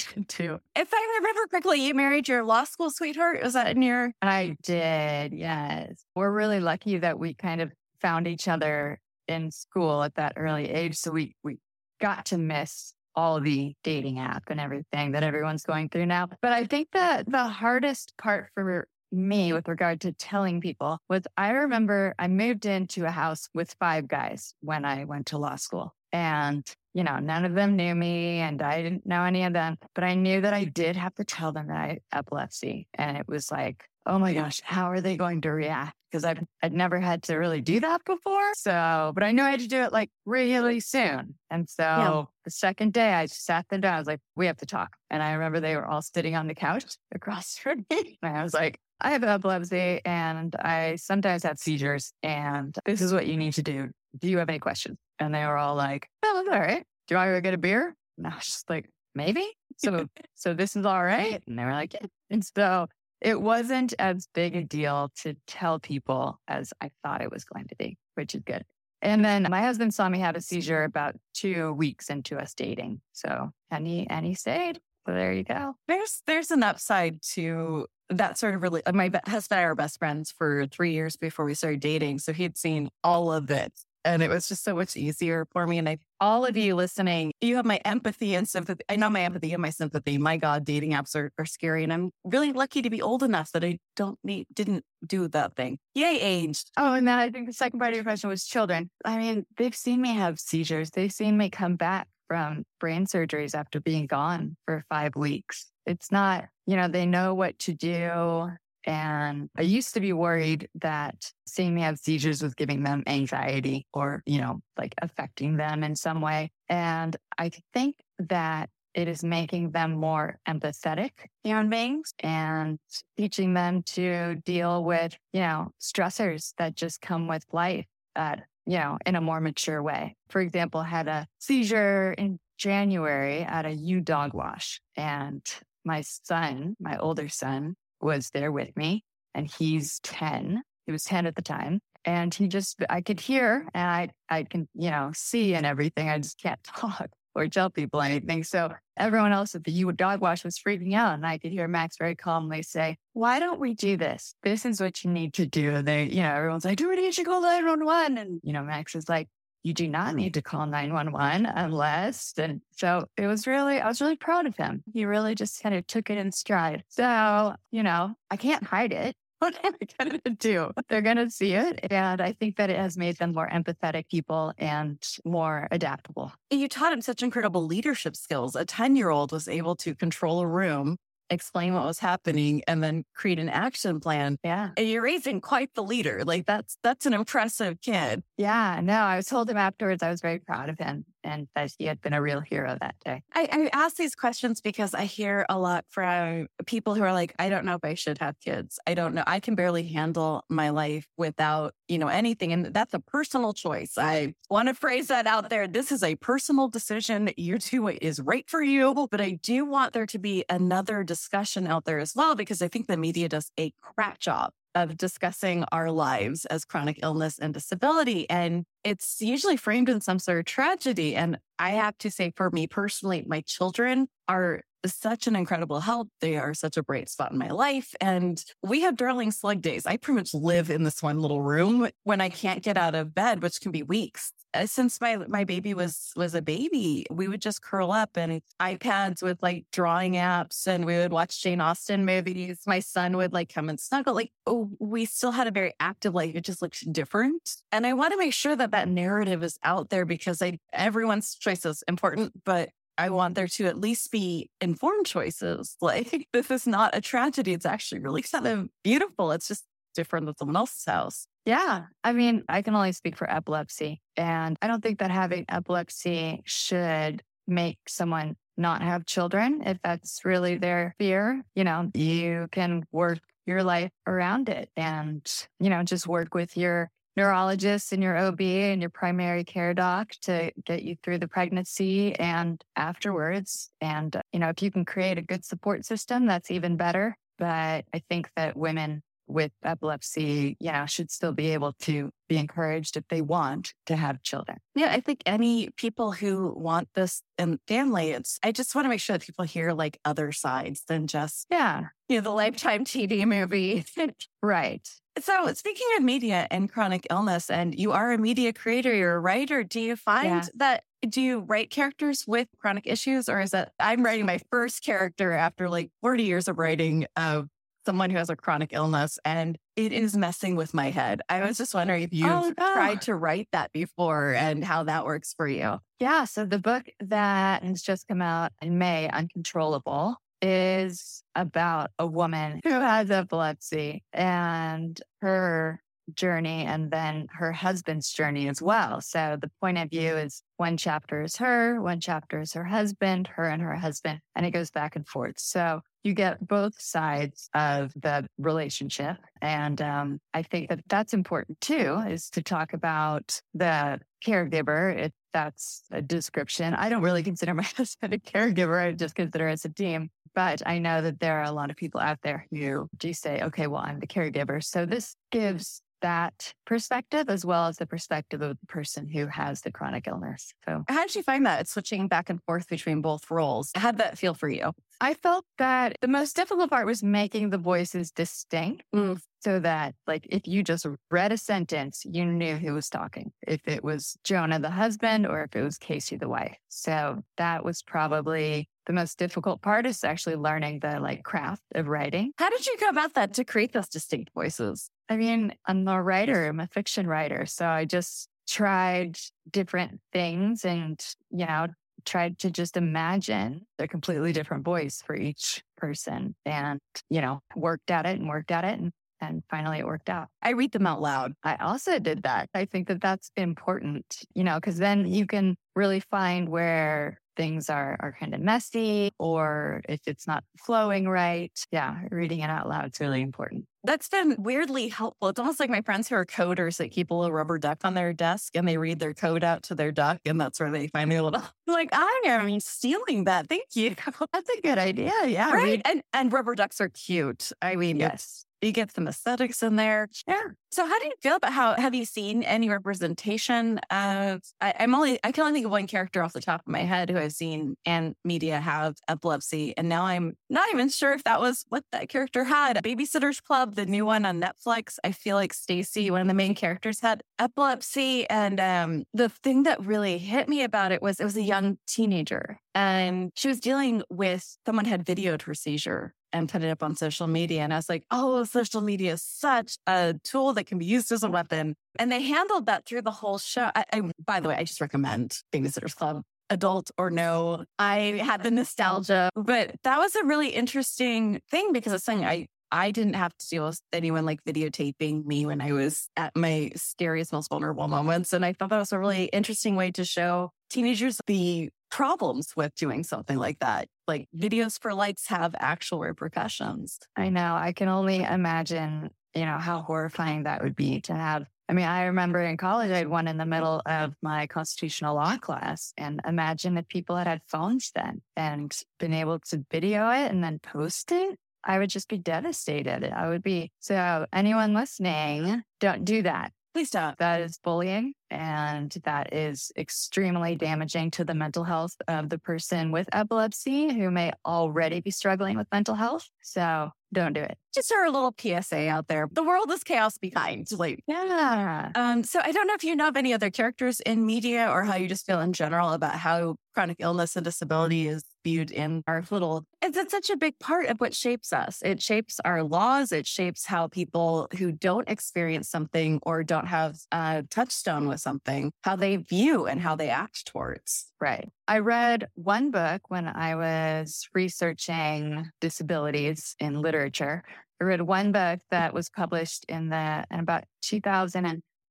into. 0.16 0.60
If 0.76 0.88
I 0.92 1.18
remember 1.18 1.46
correctly, 1.50 1.86
you 1.86 1.94
married 1.94 2.28
your 2.28 2.44
law 2.44 2.64
school 2.64 2.90
sweetheart. 2.90 3.42
Was 3.42 3.54
that 3.54 3.76
in 3.76 3.82
your? 3.82 4.12
I 4.22 4.56
did. 4.62 5.32
Yes. 5.32 6.04
We're 6.14 6.32
really 6.32 6.60
lucky 6.60 6.98
that 6.98 7.18
we 7.18 7.34
kind 7.34 7.60
of 7.60 7.72
found 8.00 8.26
each 8.26 8.48
other 8.48 9.00
in 9.26 9.50
school 9.50 10.02
at 10.02 10.14
that 10.16 10.34
early 10.36 10.68
age. 10.68 10.96
So 10.96 11.10
we, 11.10 11.36
we 11.42 11.58
got 12.00 12.26
to 12.26 12.38
miss 12.38 12.92
all 13.14 13.40
the 13.40 13.74
dating 13.82 14.20
app 14.20 14.44
and 14.48 14.60
everything 14.60 15.12
that 15.12 15.24
everyone's 15.24 15.64
going 15.64 15.88
through 15.88 16.06
now. 16.06 16.28
But 16.40 16.52
I 16.52 16.64
think 16.64 16.88
that 16.92 17.28
the 17.28 17.44
hardest 17.44 18.14
part 18.16 18.50
for 18.54 18.86
me 19.10 19.52
with 19.52 19.68
regard 19.68 20.00
to 20.02 20.12
telling 20.12 20.60
people 20.60 20.98
was 21.08 21.22
I 21.36 21.50
remember 21.50 22.14
I 22.18 22.28
moved 22.28 22.66
into 22.66 23.04
a 23.04 23.10
house 23.10 23.48
with 23.54 23.74
five 23.78 24.08
guys 24.08 24.54
when 24.60 24.84
I 24.84 25.04
went 25.04 25.26
to 25.26 25.38
law 25.38 25.56
school. 25.56 25.94
And, 26.12 26.64
you 26.94 27.04
know, 27.04 27.18
none 27.18 27.44
of 27.44 27.54
them 27.54 27.76
knew 27.76 27.94
me 27.94 28.38
and 28.38 28.62
I 28.62 28.82
didn't 28.82 29.06
know 29.06 29.24
any 29.24 29.44
of 29.44 29.52
them, 29.52 29.76
but 29.94 30.04
I 30.04 30.14
knew 30.14 30.40
that 30.40 30.54
I 30.54 30.64
did 30.64 30.96
have 30.96 31.14
to 31.16 31.24
tell 31.24 31.52
them 31.52 31.68
that 31.68 31.76
I 31.76 31.86
had 31.88 32.00
epilepsy. 32.12 32.88
And 32.94 33.16
it 33.16 33.28
was 33.28 33.50
like, 33.50 33.84
oh 34.06 34.18
my 34.18 34.32
gosh, 34.32 34.60
how 34.64 34.90
are 34.90 35.00
they 35.00 35.16
going 35.16 35.42
to 35.42 35.50
react? 35.50 35.94
Because 36.10 36.24
I've 36.24 36.42
I'd 36.62 36.72
never 36.72 36.98
had 36.98 37.22
to 37.24 37.36
really 37.36 37.60
do 37.60 37.80
that 37.80 38.02
before. 38.06 38.54
So, 38.54 39.12
but 39.14 39.22
I 39.22 39.32
knew 39.32 39.42
I 39.42 39.50
had 39.50 39.60
to 39.60 39.68
do 39.68 39.82
it 39.82 39.92
like 39.92 40.10
really 40.24 40.80
soon. 40.80 41.34
And 41.50 41.68
so 41.68 41.82
yeah. 41.82 42.24
the 42.44 42.50
second 42.50 42.94
day 42.94 43.12
I 43.12 43.26
sat 43.26 43.68
them 43.68 43.82
down, 43.82 43.94
I 43.94 43.98
was 43.98 44.06
like, 44.06 44.20
we 44.34 44.46
have 44.46 44.56
to 44.58 44.66
talk. 44.66 44.96
And 45.10 45.22
I 45.22 45.32
remember 45.32 45.60
they 45.60 45.76
were 45.76 45.86
all 45.86 46.00
sitting 46.00 46.34
on 46.34 46.46
the 46.46 46.54
couch 46.54 46.86
across 47.14 47.58
from 47.58 47.84
me. 47.90 48.18
And 48.22 48.36
I 48.36 48.42
was 48.42 48.54
like, 48.54 48.80
I 49.00 49.10
have 49.10 49.22
epilepsy 49.22 50.00
and 50.04 50.54
I 50.56 50.96
sometimes 50.96 51.44
have 51.44 51.58
seizures 51.58 52.12
and 52.22 52.76
this 52.84 53.00
is 53.00 53.12
what 53.12 53.26
you 53.26 53.36
need 53.36 53.52
to 53.54 53.62
do. 53.62 53.90
Do 54.18 54.28
you 54.28 54.38
have 54.38 54.48
any 54.48 54.58
questions? 54.58 54.98
And 55.18 55.34
they 55.34 55.44
were 55.44 55.56
all 55.56 55.74
like, 55.74 56.08
oh, 56.24 56.42
that's 56.44 56.54
all 56.54 56.60
right. 56.60 56.84
Do 57.06 57.14
you 57.14 57.18
I 57.18 57.26
go 57.28 57.40
get 57.40 57.54
a 57.54 57.58
beer? 57.58 57.94
And 58.16 58.26
I 58.26 58.34
was 58.34 58.46
just 58.46 58.68
like, 58.68 58.88
maybe. 59.14 59.46
So, 59.76 60.06
so 60.34 60.54
this 60.54 60.74
is 60.74 60.84
all 60.84 61.02
right. 61.02 61.42
And 61.46 61.58
they 61.58 61.64
were 61.64 61.72
like, 61.72 61.94
yeah. 61.94 62.06
And 62.30 62.44
so 62.44 62.88
it 63.20 63.40
wasn't 63.40 63.94
as 63.98 64.28
big 64.34 64.56
a 64.56 64.64
deal 64.64 65.10
to 65.22 65.34
tell 65.46 65.78
people 65.78 66.40
as 66.48 66.72
I 66.80 66.90
thought 67.02 67.22
it 67.22 67.30
was 67.30 67.44
going 67.44 67.68
to 67.68 67.76
be, 67.76 67.96
which 68.14 68.34
is 68.34 68.42
good. 68.44 68.64
And 69.00 69.24
then 69.24 69.46
my 69.48 69.62
husband 69.62 69.94
saw 69.94 70.08
me 70.08 70.18
have 70.18 70.34
a 70.34 70.40
seizure 70.40 70.82
about 70.82 71.14
two 71.32 71.72
weeks 71.72 72.10
into 72.10 72.36
us 72.36 72.52
dating. 72.54 73.00
So, 73.12 73.50
and 73.70 73.86
he, 73.86 74.08
and 74.08 74.26
he 74.26 74.34
stayed. 74.34 74.80
So 75.08 75.14
there 75.14 75.32
you 75.32 75.42
go. 75.42 75.74
There's, 75.86 76.22
there's 76.26 76.50
an 76.50 76.62
upside 76.62 77.22
to 77.32 77.86
that 78.10 78.36
sort 78.36 78.54
of 78.54 78.60
really, 78.60 78.82
my 78.92 79.10
husband 79.26 79.58
and 79.58 79.64
I 79.64 79.66
were 79.66 79.74
best 79.74 79.98
friends 79.98 80.30
for 80.30 80.66
three 80.66 80.92
years 80.92 81.16
before 81.16 81.46
we 81.46 81.54
started 81.54 81.80
dating. 81.80 82.18
So 82.18 82.34
he'd 82.34 82.58
seen 82.58 82.90
all 83.02 83.32
of 83.32 83.50
it 83.50 83.72
and 84.04 84.22
it 84.22 84.28
was 84.28 84.48
just 84.48 84.64
so 84.64 84.74
much 84.74 84.98
easier 84.98 85.46
for 85.50 85.66
me. 85.66 85.78
And 85.78 85.88
I, 85.88 85.96
all 86.20 86.44
of 86.44 86.58
you 86.58 86.74
listening, 86.74 87.32
you 87.40 87.56
have 87.56 87.64
my 87.64 87.80
empathy 87.86 88.34
and 88.34 88.46
sympathy. 88.46 88.84
I 88.90 88.96
know 88.96 89.08
my 89.08 89.22
empathy 89.22 89.54
and 89.54 89.62
my 89.62 89.70
sympathy. 89.70 90.18
My 90.18 90.36
God, 90.36 90.66
dating 90.66 90.92
apps 90.92 91.16
are, 91.16 91.32
are 91.38 91.46
scary. 91.46 91.84
And 91.84 91.92
I'm 91.92 92.10
really 92.22 92.52
lucky 92.52 92.82
to 92.82 92.90
be 92.90 93.00
old 93.00 93.22
enough 93.22 93.50
that 93.52 93.64
I 93.64 93.78
don't 93.96 94.18
need, 94.22 94.46
didn't 94.52 94.84
do 95.06 95.26
that 95.28 95.56
thing. 95.56 95.78
Yay, 95.94 96.20
aged. 96.20 96.70
Oh, 96.76 96.92
and 96.92 97.08
then 97.08 97.18
I 97.18 97.30
think 97.30 97.46
the 97.46 97.54
second 97.54 97.78
part 97.78 97.92
of 97.92 97.96
your 97.96 98.04
question 98.04 98.28
was 98.28 98.44
children. 98.44 98.90
I 99.06 99.16
mean, 99.16 99.46
they've 99.56 99.74
seen 99.74 100.02
me 100.02 100.12
have 100.14 100.38
seizures. 100.38 100.90
They've 100.90 101.12
seen 101.12 101.38
me 101.38 101.48
come 101.48 101.76
back 101.76 102.08
from 102.28 102.64
brain 102.78 103.06
surgeries 103.06 103.54
after 103.54 103.80
being 103.80 104.06
gone 104.06 104.56
for 104.66 104.84
five 104.88 105.16
weeks. 105.16 105.70
It's 105.86 106.12
not, 106.12 106.48
you 106.66 106.76
know, 106.76 106.86
they 106.86 107.06
know 107.06 107.34
what 107.34 107.58
to 107.60 107.74
do. 107.74 108.50
And 108.84 109.50
I 109.58 109.62
used 109.62 109.94
to 109.94 110.00
be 110.00 110.12
worried 110.12 110.68
that 110.76 111.32
seeing 111.46 111.74
me 111.74 111.82
have 111.82 111.98
seizures 111.98 112.42
was 112.42 112.54
giving 112.54 112.84
them 112.84 113.02
anxiety 113.06 113.86
or, 113.92 114.22
you 114.24 114.40
know, 114.40 114.60
like 114.78 114.94
affecting 115.02 115.56
them 115.56 115.82
in 115.82 115.96
some 115.96 116.20
way. 116.20 116.52
And 116.68 117.16
I 117.36 117.50
think 117.74 117.96
that 118.18 118.70
it 118.94 119.08
is 119.08 119.22
making 119.22 119.72
them 119.72 119.92
more 119.92 120.38
empathetic 120.48 121.10
human 121.44 121.68
beings 121.68 122.12
and 122.20 122.78
teaching 123.16 123.54
them 123.54 123.82
to 123.84 124.36
deal 124.44 124.82
with, 124.84 125.16
you 125.32 125.40
know, 125.40 125.70
stressors 125.80 126.54
that 126.58 126.74
just 126.74 127.00
come 127.00 127.28
with 127.28 127.44
life 127.52 127.86
at, 128.16 128.44
you 128.68 128.76
know, 128.78 128.98
in 129.06 129.16
a 129.16 129.20
more 129.20 129.40
mature 129.40 129.82
way. 129.82 130.14
For 130.28 130.42
example, 130.42 130.82
had 130.82 131.08
a 131.08 131.26
seizure 131.38 132.12
in 132.12 132.38
January 132.58 133.40
at 133.40 133.64
a 133.64 133.72
U 133.72 134.00
dog 134.02 134.34
wash 134.34 134.78
and 134.94 135.42
my 135.86 136.02
son, 136.02 136.76
my 136.78 136.98
older 136.98 137.30
son, 137.30 137.76
was 138.02 138.28
there 138.34 138.52
with 138.52 138.76
me 138.76 139.04
and 139.34 139.50
he's 139.50 140.00
10. 140.00 140.62
He 140.84 140.92
was 140.92 141.04
10 141.04 141.24
at 141.24 141.34
the 141.34 141.40
time. 141.40 141.80
And 142.04 142.32
he 142.32 142.46
just, 142.46 142.84
I 142.90 143.00
could 143.00 143.20
hear 143.20 143.66
and 143.72 143.90
I, 143.90 144.10
I 144.28 144.44
can, 144.44 144.68
you 144.74 144.90
know, 144.90 145.12
see 145.14 145.54
and 145.54 145.64
everything. 145.64 146.10
I 146.10 146.18
just 146.18 146.38
can't 146.38 146.62
talk 146.64 147.08
or 147.38 147.48
tell 147.48 147.70
people 147.70 148.02
anything. 148.02 148.44
So 148.44 148.72
everyone 148.96 149.32
else 149.32 149.54
at 149.54 149.64
the 149.64 149.72
U 149.72 149.92
dog 149.92 150.20
wash 150.20 150.44
was 150.44 150.58
freaking 150.58 150.94
out. 150.94 151.14
And 151.14 151.26
I 151.26 151.38
could 151.38 151.52
hear 151.52 151.68
Max 151.68 151.96
very 151.96 152.16
calmly 152.16 152.62
say, 152.62 152.96
why 153.12 153.38
don't 153.38 153.60
we 153.60 153.74
do 153.74 153.96
this? 153.96 154.34
This 154.42 154.66
is 154.66 154.80
what 154.80 155.04
you 155.04 155.10
need 155.10 155.34
to 155.34 155.46
do. 155.46 155.76
And 155.76 155.86
they, 155.86 156.04
you 156.04 156.22
know, 156.22 156.34
everyone's 156.34 156.64
like, 156.64 156.78
do 156.78 156.88
we 156.88 156.96
need 156.96 157.12
to 157.12 157.24
call 157.24 157.40
911? 157.40 158.18
And, 158.18 158.40
you 158.42 158.52
know, 158.52 158.62
Max 158.62 158.94
is 158.94 159.08
like, 159.08 159.28
you 159.62 159.74
do 159.74 159.88
not 159.88 160.14
need 160.14 160.34
to 160.34 160.42
call 160.42 160.66
911 160.66 161.46
unless. 161.46 162.32
And 162.38 162.60
so 162.70 163.06
it 163.16 163.26
was 163.26 163.46
really, 163.46 163.80
I 163.80 163.88
was 163.88 164.00
really 164.00 164.16
proud 164.16 164.46
of 164.46 164.56
him. 164.56 164.82
He 164.92 165.04
really 165.04 165.34
just 165.34 165.62
kind 165.62 165.74
of 165.74 165.86
took 165.86 166.10
it 166.10 166.18
in 166.18 166.32
stride. 166.32 166.84
So, 166.88 167.54
you 167.70 167.82
know, 167.82 168.14
I 168.30 168.36
can't 168.36 168.62
hide 168.62 168.92
it. 168.92 169.16
What 169.38 169.58
am 169.64 169.72
I 169.80 170.04
going 170.04 170.20
to 170.20 170.30
do? 170.30 170.72
They're 170.88 171.02
going 171.02 171.16
to 171.16 171.30
see 171.30 171.54
it. 171.54 171.86
And 171.90 172.20
I 172.20 172.32
think 172.32 172.56
that 172.56 172.70
it 172.70 172.78
has 172.78 172.96
made 172.96 173.16
them 173.18 173.34
more 173.34 173.48
empathetic 173.48 174.08
people 174.08 174.52
and 174.58 174.98
more 175.24 175.68
adaptable. 175.70 176.32
You 176.50 176.68
taught 176.68 176.92
him 176.92 177.00
such 177.00 177.22
incredible 177.22 177.64
leadership 177.64 178.16
skills. 178.16 178.56
A 178.56 178.64
10 178.64 178.96
year 178.96 179.10
old 179.10 179.32
was 179.32 179.48
able 179.48 179.76
to 179.76 179.94
control 179.94 180.40
a 180.40 180.46
room 180.46 180.96
explain 181.30 181.74
what 181.74 181.84
was 181.84 181.98
happening 181.98 182.62
and 182.66 182.82
then 182.82 183.04
create 183.14 183.38
an 183.38 183.48
action 183.48 184.00
plan. 184.00 184.38
Yeah. 184.42 184.70
And 184.76 184.88
you're 184.88 185.02
raising 185.02 185.40
quite 185.40 185.74
the 185.74 185.82
leader. 185.82 186.24
Like 186.24 186.46
that's 186.46 186.78
that's 186.82 187.06
an 187.06 187.12
impressive 187.12 187.80
kid. 187.80 188.22
Yeah. 188.36 188.80
No, 188.82 188.94
I 188.94 189.16
was 189.16 189.26
told 189.26 189.50
him 189.50 189.56
afterwards 189.56 190.02
I 190.02 190.10
was 190.10 190.20
very 190.20 190.38
proud 190.38 190.68
of 190.68 190.78
him 190.78 191.04
and 191.24 191.48
that 191.54 191.72
he 191.78 191.84
had 191.84 192.00
been 192.00 192.12
a 192.12 192.22
real 192.22 192.40
hero 192.40 192.76
that 192.80 192.94
day. 193.04 193.22
I, 193.34 193.48
I 193.50 193.70
ask 193.72 193.96
these 193.96 194.14
questions 194.14 194.60
because 194.60 194.94
I 194.94 195.04
hear 195.04 195.44
a 195.48 195.58
lot 195.58 195.84
from 195.88 196.48
people 196.66 196.94
who 196.94 197.02
are 197.02 197.12
like, 197.12 197.34
I 197.38 197.48
don't 197.48 197.64
know 197.64 197.74
if 197.74 197.84
I 197.84 197.94
should 197.94 198.18
have 198.18 198.38
kids. 198.40 198.78
I 198.86 198.94
don't 198.94 199.14
know. 199.14 199.24
I 199.26 199.40
can 199.40 199.54
barely 199.54 199.82
handle 199.84 200.44
my 200.48 200.70
life 200.70 201.06
without, 201.16 201.74
you 201.88 201.98
know, 201.98 202.08
anything. 202.08 202.52
And 202.52 202.66
that's 202.66 202.94
a 202.94 203.00
personal 203.00 203.52
choice. 203.52 203.94
I 203.98 204.34
want 204.50 204.68
to 204.68 204.74
phrase 204.74 205.08
that 205.08 205.26
out 205.26 205.50
there. 205.50 205.66
This 205.66 205.92
is 205.92 206.02
a 206.02 206.16
personal 206.16 206.68
decision. 206.68 207.30
You 207.36 207.58
do 207.58 207.82
what 207.82 208.02
is 208.02 208.20
right 208.20 208.48
for 208.48 208.62
you. 208.62 209.08
But 209.10 209.20
I 209.20 209.38
do 209.42 209.64
want 209.64 209.92
there 209.92 210.06
to 210.06 210.18
be 210.18 210.44
another 210.48 211.04
discussion 211.04 211.66
out 211.66 211.84
there 211.84 211.98
as 211.98 212.14
well, 212.14 212.34
because 212.34 212.62
I 212.62 212.68
think 212.68 212.86
the 212.86 212.96
media 212.96 213.28
does 213.28 213.50
a 213.58 213.72
crap 213.80 214.18
job 214.18 214.52
of 214.78 214.96
discussing 214.96 215.64
our 215.72 215.90
lives 215.90 216.44
as 216.46 216.64
chronic 216.64 217.00
illness 217.02 217.38
and 217.38 217.52
disability. 217.52 218.28
And 218.30 218.64
it's 218.84 219.20
usually 219.20 219.56
framed 219.56 219.88
in 219.88 220.00
some 220.00 220.18
sort 220.18 220.38
of 220.38 220.44
tragedy. 220.44 221.16
And 221.16 221.38
I 221.58 221.70
have 221.70 221.98
to 221.98 222.10
say, 222.10 222.32
for 222.36 222.50
me 222.50 222.66
personally, 222.66 223.24
my 223.26 223.40
children 223.42 224.08
are 224.28 224.62
such 224.86 225.26
an 225.26 225.36
incredible 225.36 225.80
help. 225.80 226.08
They 226.20 226.36
are 226.36 226.54
such 226.54 226.76
a 226.76 226.82
bright 226.82 227.08
spot 227.08 227.32
in 227.32 227.38
my 227.38 227.50
life. 227.50 227.94
And 228.00 228.42
we 228.62 228.82
have 228.82 228.96
darling 228.96 229.30
slug 229.30 229.60
days. 229.60 229.86
I 229.86 229.96
pretty 229.96 230.18
much 230.18 230.34
live 230.34 230.70
in 230.70 230.84
this 230.84 231.02
one 231.02 231.20
little 231.20 231.42
room 231.42 231.88
when 232.04 232.20
I 232.20 232.28
can't 232.28 232.62
get 232.62 232.76
out 232.76 232.94
of 232.94 233.14
bed, 233.14 233.42
which 233.42 233.60
can 233.60 233.72
be 233.72 233.82
weeks. 233.82 234.32
Uh, 234.54 234.64
since 234.64 234.98
my 234.98 235.16
my 235.28 235.44
baby 235.44 235.74
was 235.74 236.10
was 236.16 236.34
a 236.34 236.40
baby, 236.40 237.04
we 237.10 237.28
would 237.28 237.42
just 237.42 237.60
curl 237.60 237.92
up 237.92 238.16
and 238.16 238.40
iPads 238.60 239.22
with 239.22 239.42
like 239.42 239.66
drawing 239.72 240.14
apps, 240.14 240.66
and 240.66 240.86
we 240.86 240.96
would 240.96 241.12
watch 241.12 241.42
Jane 241.42 241.60
Austen 241.60 242.06
movies. 242.06 242.60
My 242.66 242.80
son 242.80 243.18
would 243.18 243.34
like 243.34 243.52
come 243.52 243.68
and 243.68 243.78
snuggle. 243.78 244.14
Like, 244.14 244.32
oh, 244.46 244.70
we 244.80 245.04
still 245.04 245.32
had 245.32 245.46
a 245.46 245.50
very 245.50 245.74
active 245.80 246.14
life. 246.14 246.34
It 246.34 246.44
just 246.44 246.62
looked 246.62 246.90
different, 246.90 247.56
and 247.72 247.86
I 247.86 247.92
want 247.92 248.12
to 248.12 248.18
make 248.18 248.32
sure 248.32 248.56
that 248.56 248.70
that 248.70 248.88
narrative 248.88 249.42
is 249.42 249.58
out 249.64 249.90
there 249.90 250.06
because 250.06 250.40
I 250.40 250.58
everyone's 250.72 251.34
choice 251.34 251.66
is 251.66 251.84
important, 251.86 252.32
but 252.44 252.70
I 252.98 253.10
want 253.10 253.36
there 253.36 253.46
to 253.46 253.66
at 253.66 253.78
least 253.78 254.10
be 254.10 254.50
informed 254.60 255.06
choices. 255.06 255.76
Like 255.80 256.28
this 256.32 256.50
is 256.50 256.66
not 256.66 256.96
a 256.96 257.00
tragedy. 257.00 257.52
It's 257.52 257.64
actually 257.64 258.00
really 258.00 258.22
kind 258.22 258.46
of 258.46 258.68
beautiful. 258.82 259.32
It's 259.32 259.48
just 259.48 259.64
different 259.94 260.26
than 260.26 260.36
someone 260.36 260.56
else's 260.56 260.84
house. 260.84 261.26
Yeah. 261.46 261.84
I 262.04 262.12
mean, 262.12 262.44
I 262.48 262.60
can 262.62 262.74
only 262.74 262.92
speak 262.92 263.16
for 263.16 263.30
epilepsy. 263.30 264.02
And 264.16 264.58
I 264.60 264.66
don't 264.66 264.82
think 264.82 264.98
that 264.98 265.10
having 265.10 265.46
epilepsy 265.48 266.42
should 266.44 267.22
make 267.46 267.78
someone 267.88 268.36
not 268.58 268.82
have 268.82 269.06
children 269.06 269.62
if 269.64 269.78
that's 269.82 270.24
really 270.24 270.58
their 270.58 270.94
fear. 270.98 271.42
You 271.54 271.64
know, 271.64 271.90
you 271.94 272.48
can 272.52 272.84
work 272.92 273.20
your 273.46 273.62
life 273.62 273.90
around 274.06 274.50
it 274.50 274.68
and, 274.76 275.26
you 275.58 275.70
know, 275.70 275.82
just 275.82 276.06
work 276.06 276.34
with 276.34 276.56
your 276.56 276.90
neurologist 277.18 277.92
and 277.92 278.02
your 278.02 278.16
OB 278.16 278.40
and 278.40 278.80
your 278.80 278.90
primary 278.90 279.42
care 279.42 279.74
doc 279.74 280.12
to 280.22 280.52
get 280.64 280.84
you 280.84 280.96
through 281.02 281.18
the 281.18 281.26
pregnancy 281.26 282.14
and 282.14 282.62
afterwards. 282.76 283.70
And, 283.80 284.14
uh, 284.14 284.22
you 284.32 284.38
know, 284.38 284.48
if 284.48 284.62
you 284.62 284.70
can 284.70 284.84
create 284.84 285.18
a 285.18 285.22
good 285.22 285.44
support 285.44 285.84
system, 285.84 286.26
that's 286.26 286.50
even 286.50 286.76
better. 286.76 287.18
But 287.36 287.84
I 287.92 288.02
think 288.08 288.30
that 288.36 288.56
women 288.56 289.02
with 289.28 289.52
epilepsy, 289.64 290.56
yeah, 290.60 290.86
should 290.86 291.10
still 291.10 291.32
be 291.32 291.52
able 291.52 291.72
to 291.80 292.10
be 292.28 292.36
encouraged 292.36 292.96
if 292.96 293.04
they 293.08 293.20
want 293.20 293.74
to 293.86 293.96
have 293.96 294.22
children. 294.22 294.58
Yeah, 294.74 294.90
I 294.90 295.00
think 295.00 295.22
any 295.26 295.70
people 295.76 296.12
who 296.12 296.52
want 296.56 296.88
this 296.94 297.22
and 297.36 297.58
family, 297.66 298.10
it's 298.10 298.38
I 298.42 298.52
just 298.52 298.74
want 298.74 298.84
to 298.84 298.88
make 298.88 299.00
sure 299.00 299.16
that 299.16 299.24
people 299.24 299.44
hear 299.44 299.72
like 299.72 299.98
other 300.04 300.32
sides 300.32 300.84
than 300.88 301.06
just 301.06 301.46
yeah, 301.50 301.86
you 302.08 302.16
know, 302.16 302.22
the 302.22 302.30
lifetime 302.30 302.84
TV 302.84 303.26
movie. 303.26 303.84
right. 304.42 304.88
So 305.20 305.52
speaking 305.54 305.86
of 305.96 306.04
media 306.04 306.46
and 306.50 306.70
chronic 306.70 307.06
illness, 307.10 307.50
and 307.50 307.74
you 307.74 307.92
are 307.92 308.12
a 308.12 308.18
media 308.18 308.52
creator, 308.52 308.94
you're 308.94 309.16
a 309.16 309.20
writer, 309.20 309.64
do 309.64 309.80
you 309.80 309.96
find 309.96 310.44
yeah. 310.44 310.48
that 310.56 310.84
do 311.08 311.20
you 311.20 311.40
write 311.40 311.70
characters 311.70 312.24
with 312.26 312.48
chronic 312.58 312.86
issues 312.86 313.28
or 313.28 313.40
is 313.40 313.52
that 313.52 313.72
I'm 313.78 314.02
writing 314.04 314.26
my 314.26 314.40
first 314.50 314.84
character 314.84 315.32
after 315.32 315.68
like 315.68 315.90
40 316.00 316.24
years 316.24 316.48
of 316.48 316.58
writing 316.58 317.06
of 317.16 317.48
someone 317.88 318.10
who 318.10 318.18
has 318.18 318.28
a 318.28 318.36
chronic 318.36 318.68
illness 318.74 319.18
and 319.24 319.56
it 319.74 319.94
is 319.94 320.14
messing 320.14 320.56
with 320.56 320.74
my 320.74 320.90
head. 320.90 321.22
I 321.30 321.40
was 321.40 321.56
just 321.56 321.72
wondering 321.72 322.02
if 322.02 322.12
you've 322.12 322.28
Oh, 322.28 322.52
no. 322.58 322.74
tried 322.74 323.00
to 323.02 323.14
write 323.14 323.48
that 323.52 323.72
before 323.72 324.34
and 324.34 324.62
how 324.62 324.84
that 324.84 325.06
works 325.06 325.32
for 325.32 325.48
you. 325.48 325.78
Yeah. 325.98 326.26
So 326.26 326.44
the 326.44 326.58
book 326.58 326.84
that 327.00 327.62
has 327.62 327.80
just 327.80 328.06
come 328.06 328.20
out 328.20 328.52
in 328.60 328.76
May, 328.76 329.08
Uncontrollable, 329.08 330.16
is 330.42 331.22
about 331.34 331.88
a 331.98 332.06
woman 332.06 332.60
who 332.62 332.68
has 332.68 333.10
epilepsy 333.10 334.04
and 334.12 335.00
her 335.22 335.80
journey 336.14 336.66
and 336.66 336.90
then 336.90 337.28
her 337.32 337.52
husband's 337.52 338.12
journey 338.12 338.48
as 338.48 338.60
well. 338.60 339.00
So 339.00 339.38
the 339.40 339.50
point 339.62 339.78
of 339.78 339.88
view 339.88 340.12
mm. 340.12 340.26
is 340.26 340.42
one 340.58 340.76
chapter 340.76 341.22
is 341.22 341.36
her, 341.36 341.80
one 341.80 342.00
chapter 342.00 342.40
is 342.40 342.52
her 342.52 342.64
husband, 342.64 343.28
her 343.28 343.48
and 343.48 343.62
her 343.62 343.76
husband, 343.76 344.20
and 344.36 344.44
it 344.44 344.50
goes 344.50 344.70
back 344.70 344.94
and 344.94 345.08
forth. 345.08 345.38
So 345.38 345.80
you 346.08 346.14
get 346.14 346.46
both 346.46 346.80
sides 346.80 347.50
of 347.54 347.92
the 347.94 348.26
relationship. 348.38 349.18
And 349.42 349.80
um, 349.82 350.20
I 350.32 350.42
think 350.42 350.70
that 350.70 350.80
that's 350.88 351.12
important 351.12 351.60
too, 351.60 352.02
is 352.08 352.30
to 352.30 352.42
talk 352.42 352.72
about 352.72 353.40
the 353.54 354.00
caregiver. 354.24 354.98
If 354.98 355.12
that's 355.34 355.82
a 355.90 356.00
description, 356.00 356.74
I 356.74 356.88
don't 356.88 357.02
really 357.02 357.22
consider 357.22 357.54
my 357.62 357.62
husband 357.62 358.14
a 358.14 358.18
caregiver. 358.18 358.82
I 358.82 358.92
just 358.92 359.14
consider 359.14 359.48
us 359.48 359.64
a 359.64 359.68
team. 359.68 360.10
But 360.34 360.62
I 360.66 360.78
know 360.78 361.02
that 361.02 361.20
there 361.20 361.40
are 361.40 361.44
a 361.44 361.52
lot 361.52 361.70
of 361.70 361.76
people 361.76 362.00
out 362.00 362.18
there 362.22 362.46
who 362.50 362.88
do 362.96 363.12
say, 363.12 363.42
okay, 363.42 363.66
well, 363.66 363.82
I'm 363.82 363.98
the 364.00 364.06
caregiver. 364.06 364.62
So 364.62 364.86
this 364.86 365.14
gives 365.30 365.82
that 366.00 366.52
perspective 366.64 367.28
as 367.28 367.44
well 367.44 367.66
as 367.66 367.76
the 367.78 367.86
perspective 367.86 368.40
of 368.40 368.56
the 368.60 368.66
person 368.66 369.08
who 369.08 369.26
has 369.26 369.60
the 369.62 369.72
chronic 369.72 370.06
illness. 370.06 370.52
So 370.64 370.84
How 370.88 371.06
did 371.06 371.16
you 371.16 371.22
find 371.22 371.44
that 371.46 371.68
switching 371.68 372.08
back 372.08 372.30
and 372.30 372.42
forth 372.44 372.68
between 372.68 373.02
both 373.02 373.30
roles? 373.30 373.70
How 373.74 373.90
did 373.90 374.00
that 374.00 374.18
feel 374.18 374.34
for 374.34 374.48
you? 374.48 374.72
I 375.00 375.14
felt 375.14 375.44
that 375.58 375.96
the 376.00 376.08
most 376.08 376.34
difficult 376.34 376.70
part 376.70 376.86
was 376.86 377.02
making 377.02 377.50
the 377.50 377.58
voices 377.58 378.10
distinct 378.10 378.82
Mm. 378.92 379.20
so 379.40 379.60
that, 379.60 379.94
like, 380.06 380.26
if 380.28 380.46
you 380.46 380.64
just 380.64 380.86
read 381.10 381.30
a 381.30 381.36
sentence, 381.38 382.04
you 382.04 382.24
knew 382.24 382.56
who 382.56 382.74
was 382.74 382.88
talking, 382.88 383.32
if 383.46 383.60
it 383.66 383.84
was 383.84 384.18
Jonah, 384.24 384.58
the 384.58 384.70
husband, 384.70 385.26
or 385.26 385.44
if 385.44 385.54
it 385.54 385.62
was 385.62 385.78
Casey, 385.78 386.16
the 386.16 386.28
wife. 386.28 386.56
So 386.68 387.22
that 387.36 387.64
was 387.64 387.82
probably 387.82 388.68
the 388.86 388.92
most 388.92 389.18
difficult 389.18 389.62
part 389.62 389.86
is 389.86 390.02
actually 390.02 390.36
learning 390.36 390.80
the 390.80 390.98
like 390.98 391.22
craft 391.22 391.62
of 391.74 391.86
writing. 391.86 392.32
How 392.38 392.50
did 392.50 392.66
you 392.66 392.76
go 392.80 392.88
about 392.88 393.14
that 393.14 393.34
to 393.34 393.44
create 393.44 393.72
those 393.72 393.88
distinct 393.88 394.30
voices? 394.34 394.90
I 395.08 395.16
mean, 395.16 395.54
I'm 395.66 395.86
a 395.86 396.02
writer, 396.02 396.46
I'm 396.46 396.58
a 396.60 396.66
fiction 396.66 397.06
writer. 397.06 397.46
So 397.46 397.66
I 397.66 397.84
just 397.84 398.28
tried 398.48 399.18
different 399.50 400.00
things 400.12 400.64
and, 400.64 400.98
you 401.30 401.46
know, 401.46 401.68
tried 402.08 402.38
to 402.40 402.50
just 402.50 402.76
imagine 402.76 403.66
a 403.78 403.86
completely 403.86 404.32
different 404.32 404.64
voice 404.64 405.02
for 405.04 405.14
each 405.14 405.62
person 405.76 406.34
and, 406.44 406.80
you 407.10 407.20
know, 407.20 407.40
worked 407.54 407.90
at 407.90 408.06
it 408.06 408.18
and 408.18 408.28
worked 408.28 408.50
at 408.50 408.64
it. 408.64 408.78
And, 408.78 408.92
and 409.20 409.42
finally 409.50 409.78
it 409.78 409.86
worked 409.86 410.08
out. 410.08 410.28
I 410.42 410.50
read 410.50 410.72
them 410.72 410.86
out 410.86 411.00
loud. 411.00 411.34
I 411.44 411.56
also 411.56 411.98
did 411.98 412.22
that. 412.22 412.48
I 412.54 412.64
think 412.64 412.88
that 412.88 413.00
that's 413.00 413.30
important, 413.36 414.06
you 414.34 414.44
know, 414.44 414.56
because 414.56 414.78
then 414.78 415.06
you 415.06 415.26
can 415.26 415.56
really 415.76 416.00
find 416.10 416.48
where 416.48 417.20
things 417.38 417.70
are 417.70 417.96
are 418.00 418.12
kind 418.18 418.34
of 418.34 418.40
messy 418.42 419.12
or 419.18 419.80
if 419.88 420.00
it's 420.06 420.26
not 420.26 420.44
flowing 420.58 421.08
right. 421.08 421.52
Yeah, 421.72 422.00
reading 422.10 422.40
it 422.40 422.50
out 422.50 422.68
loud 422.68 422.90
is 422.92 423.00
really 423.00 423.22
important. 423.22 423.64
That's 423.84 424.08
been 424.08 424.34
weirdly 424.38 424.88
helpful. 424.88 425.28
It's 425.28 425.38
almost 425.38 425.60
like 425.60 425.70
my 425.70 425.80
friends 425.80 426.08
who 426.08 426.16
are 426.16 426.26
coders 426.26 426.76
that 426.78 426.90
keep 426.90 427.10
a 427.10 427.14
little 427.14 427.32
rubber 427.32 427.58
duck 427.58 427.78
on 427.84 427.94
their 427.94 428.12
desk 428.12 428.56
and 428.56 428.68
they 428.68 428.76
read 428.76 428.98
their 428.98 429.14
code 429.14 429.44
out 429.44 429.62
to 429.64 429.74
their 429.74 429.92
duck, 429.92 430.20
and 430.26 430.38
that's 430.38 430.60
where 430.60 430.70
they 430.70 430.88
find 430.88 431.10
their 431.10 431.22
little 431.22 431.42
like, 431.66 431.88
I 431.92 432.22
am 432.26 432.60
stealing 432.60 433.24
that. 433.24 433.48
Thank 433.48 433.68
you. 433.74 433.94
That's 434.32 434.50
a 434.50 434.60
good 434.60 434.78
idea. 434.78 435.12
Yeah. 435.24 435.50
right. 435.52 435.64
read- 435.64 435.82
And 435.86 436.02
and 436.12 436.32
rubber 436.32 436.54
ducks 436.56 436.80
are 436.80 436.88
cute. 436.90 437.52
I 437.62 437.76
mean, 437.76 437.98
yes. 437.98 438.44
You 438.60 438.72
get 438.72 438.92
some 438.92 439.06
aesthetics 439.06 439.62
in 439.62 439.76
there. 439.76 440.08
Yeah. 440.26 440.42
So 440.70 440.86
how 440.86 440.98
do 440.98 441.06
you 441.06 441.12
feel 441.22 441.36
about 441.36 441.52
how 441.52 441.74
have 441.74 441.94
you 441.94 442.04
seen 442.04 442.42
any 442.42 442.68
representation 442.68 443.78
of 443.90 444.42
I, 444.60 444.74
I'm 444.80 444.94
only 444.94 445.18
I 445.24 445.32
can 445.32 445.42
only 445.42 445.54
think 445.54 445.66
of 445.66 445.72
one 445.72 445.86
character 445.86 446.22
off 446.22 446.32
the 446.32 446.40
top 446.40 446.60
of 446.60 446.70
my 446.70 446.80
head 446.80 447.08
who 447.08 447.16
I've 447.16 447.32
seen 447.32 447.76
and 447.86 448.14
media 448.24 448.60
have 448.60 448.96
epilepsy. 449.08 449.76
And 449.76 449.88
now 449.88 450.04
I'm 450.04 450.34
not 450.50 450.68
even 450.72 450.88
sure 450.88 451.12
if 451.12 451.24
that 451.24 451.40
was 451.40 451.64
what 451.68 451.84
that 451.92 452.08
character 452.08 452.44
had. 452.44 452.82
Baby-Sitters 452.82 453.40
Club, 453.40 453.76
the 453.76 453.86
new 453.86 454.04
one 454.04 454.26
on 454.26 454.40
Netflix. 454.40 454.96
I 455.02 455.12
feel 455.12 455.36
like 455.36 455.54
Stacey, 455.54 456.10
one 456.10 456.20
of 456.20 456.28
the 456.28 456.34
main 456.34 456.54
characters, 456.54 457.00
had 457.00 457.22
epilepsy. 457.38 458.28
And 458.28 458.60
um, 458.60 459.04
the 459.14 459.28
thing 459.28 459.62
that 459.62 459.80
really 459.84 460.18
hit 460.18 460.48
me 460.48 460.62
about 460.62 460.92
it 460.92 461.00
was 461.00 461.20
it 461.20 461.24
was 461.24 461.36
a 461.36 461.42
young 461.42 461.78
teenager 461.86 462.58
and 462.74 463.32
she 463.34 463.48
was 463.48 463.58
dealing 463.58 464.02
with 464.08 464.56
someone 464.64 464.84
had 464.84 465.04
videoed 465.04 465.42
her 465.42 465.54
seizure 465.54 466.14
and 466.32 466.48
put 466.48 466.62
it 466.62 466.70
up 466.70 466.82
on 466.82 466.96
social 466.96 467.26
media. 467.26 467.62
And 467.62 467.72
I 467.72 467.76
was 467.76 467.88
like, 467.88 468.04
oh, 468.10 468.44
social 468.44 468.80
media 468.80 469.14
is 469.14 469.22
such 469.22 469.76
a 469.86 470.14
tool 470.24 470.52
that 470.54 470.64
can 470.64 470.78
be 470.78 470.84
used 470.84 471.10
as 471.12 471.22
a 471.22 471.30
weapon. 471.30 471.74
And 471.98 472.10
they 472.12 472.22
handled 472.22 472.66
that 472.66 472.86
through 472.86 473.02
the 473.02 473.10
whole 473.10 473.38
show. 473.38 473.70
I, 473.74 473.84
I 473.92 474.10
by 474.24 474.40
the 474.40 474.48
way, 474.48 474.56
I 474.56 474.64
just 474.64 474.80
recommend 474.80 475.40
Baby-Sitters 475.52 475.94
Club. 475.94 476.22
Adult 476.50 476.90
or 476.96 477.10
no, 477.10 477.64
I 477.78 478.22
had 478.24 478.42
the 478.42 478.50
nostalgia, 478.50 479.28
but 479.36 479.74
that 479.84 479.98
was 479.98 480.16
a 480.16 480.24
really 480.24 480.48
interesting 480.48 481.42
thing 481.50 481.74
because 481.74 481.92
it's 481.92 482.04
something 482.04 482.24
I 482.24 482.46
I 482.70 482.90
didn't 482.90 483.14
have 483.14 483.36
to 483.36 483.48
deal 483.48 483.66
with 483.66 483.80
anyone 483.92 484.24
like 484.24 484.42
videotaping 484.44 485.24
me 485.24 485.46
when 485.46 485.60
I 485.60 485.72
was 485.72 486.08
at 486.16 486.36
my 486.36 486.70
scariest, 486.74 487.32
most 487.32 487.48
vulnerable 487.48 487.88
moments. 487.88 488.32
And 488.32 488.44
I 488.44 488.52
thought 488.52 488.70
that 488.70 488.78
was 488.78 488.92
a 488.92 488.98
really 488.98 489.24
interesting 489.26 489.76
way 489.76 489.90
to 489.92 490.04
show 490.04 490.50
teenagers 490.70 491.20
the 491.26 491.70
problems 491.90 492.54
with 492.56 492.74
doing 492.74 493.04
something 493.04 493.36
like 493.36 493.58
that. 493.60 493.88
Like 494.06 494.28
videos 494.36 494.80
for 494.80 494.94
likes 494.94 495.26
have 495.28 495.54
actual 495.58 496.00
repercussions. 496.00 496.98
I 497.16 497.28
know. 497.28 497.54
I 497.54 497.72
can 497.72 497.88
only 497.88 498.22
imagine, 498.22 499.10
you 499.34 499.44
know, 499.44 499.58
how 499.58 499.82
horrifying 499.82 500.44
that 500.44 500.62
would 500.62 500.76
be 500.76 501.00
to 501.02 501.14
have. 501.14 501.46
I 501.68 501.74
mean, 501.74 501.84
I 501.84 502.04
remember 502.04 502.40
in 502.40 502.56
college, 502.56 502.90
I 502.90 502.98
had 502.98 503.08
one 503.08 503.28
in 503.28 503.36
the 503.36 503.44
middle 503.44 503.82
of 503.84 504.14
my 504.22 504.46
constitutional 504.46 505.14
law 505.14 505.36
class. 505.36 505.92
And 505.98 506.20
imagine 506.26 506.78
if 506.78 506.88
people 506.88 507.16
had 507.16 507.26
had 507.26 507.42
phones 507.46 507.90
then 507.94 508.22
and 508.36 508.74
been 508.98 509.12
able 509.12 509.38
to 509.50 509.64
video 509.70 510.08
it 510.10 510.30
and 510.30 510.42
then 510.42 510.60
post 510.60 511.12
it. 511.12 511.38
I 511.64 511.78
would 511.78 511.90
just 511.90 512.08
be 512.08 512.16
devastated. 512.16 513.04
I 513.04 513.28
would 513.28 513.42
be. 513.42 513.72
So, 513.80 514.24
anyone 514.32 514.72
listening, 514.72 515.62
don't 515.80 516.04
do 516.04 516.22
that. 516.22 516.52
Please 516.74 516.90
don't. 516.90 517.16
That 517.18 517.40
is 517.40 517.58
bullying 517.58 518.12
and 518.30 518.94
that 519.04 519.32
is 519.34 519.72
extremely 519.76 520.54
damaging 520.54 521.10
to 521.12 521.24
the 521.24 521.34
mental 521.34 521.64
health 521.64 521.96
of 522.06 522.28
the 522.28 522.38
person 522.38 522.92
with 522.92 523.08
epilepsy 523.12 523.92
who 523.92 524.10
may 524.10 524.32
already 524.46 525.00
be 525.00 525.10
struggling 525.10 525.56
with 525.56 525.66
mental 525.72 525.94
health. 525.94 526.28
So 526.42 526.90
don't 527.12 527.32
do 527.32 527.40
it. 527.40 527.56
Just 527.74 527.90
our 527.90 528.10
little 528.10 528.34
PSA 528.38 528.86
out 528.88 529.08
there. 529.08 529.28
The 529.32 529.42
world 529.42 529.70
is 529.72 529.82
chaos. 529.82 530.18
Be 530.18 530.30
kind. 530.30 530.68
Like, 530.70 531.02
Yeah. 531.06 531.90
um, 531.94 532.22
so 532.22 532.38
I 532.44 532.52
don't 532.52 532.66
know 532.66 532.74
if 532.74 532.84
you 532.84 532.94
know 532.94 533.08
of 533.08 533.16
any 533.16 533.32
other 533.32 533.50
characters 533.50 534.00
in 534.00 534.26
media 534.26 534.70
or 534.70 534.84
how 534.84 534.96
you 534.96 535.08
just 535.08 535.24
feel 535.26 535.40
in 535.40 535.54
general 535.54 535.92
about 535.94 536.16
how 536.16 536.56
chronic 536.74 536.98
illness 537.00 537.34
and 537.34 537.44
disability 537.44 538.06
is 538.08 538.24
viewed 538.44 538.70
in 538.70 539.02
our 539.06 539.24
little. 539.30 539.64
It's, 539.82 539.96
it's 539.96 540.12
such 540.12 540.30
a 540.30 540.36
big 540.36 540.58
part 540.58 540.86
of 540.86 540.98
what 540.98 541.14
shapes 541.14 541.52
us. 541.52 541.80
It 541.84 542.02
shapes 542.02 542.40
our 542.44 542.62
laws. 542.62 543.12
It 543.12 543.26
shapes 543.26 543.66
how 543.66 543.88
people 543.88 544.48
who 544.58 544.72
don't 544.72 545.08
experience 545.08 545.68
something 545.68 546.20
or 546.22 546.44
don't 546.44 546.66
have 546.66 546.96
a 547.12 547.44
touchstone 547.50 548.08
with 548.08 548.20
something, 548.20 548.72
how 548.82 548.96
they 548.96 549.16
view 549.16 549.66
and 549.66 549.80
how 549.80 549.96
they 549.96 550.10
act 550.10 550.46
towards. 550.46 551.12
Right. 551.20 551.48
I 551.66 551.78
read 551.78 552.28
one 552.34 552.70
book 552.70 553.02
when 553.08 553.28
I 553.28 553.54
was 553.56 554.28
researching 554.34 555.50
disabilities 555.60 556.54
in 556.58 556.80
literature. 556.80 557.42
I 557.80 557.84
read 557.84 558.02
one 558.02 558.32
book 558.32 558.60
that 558.70 558.92
was 558.92 559.08
published 559.08 559.64
in 559.68 559.88
the 559.88 560.24
in 560.30 560.40
about 560.40 560.64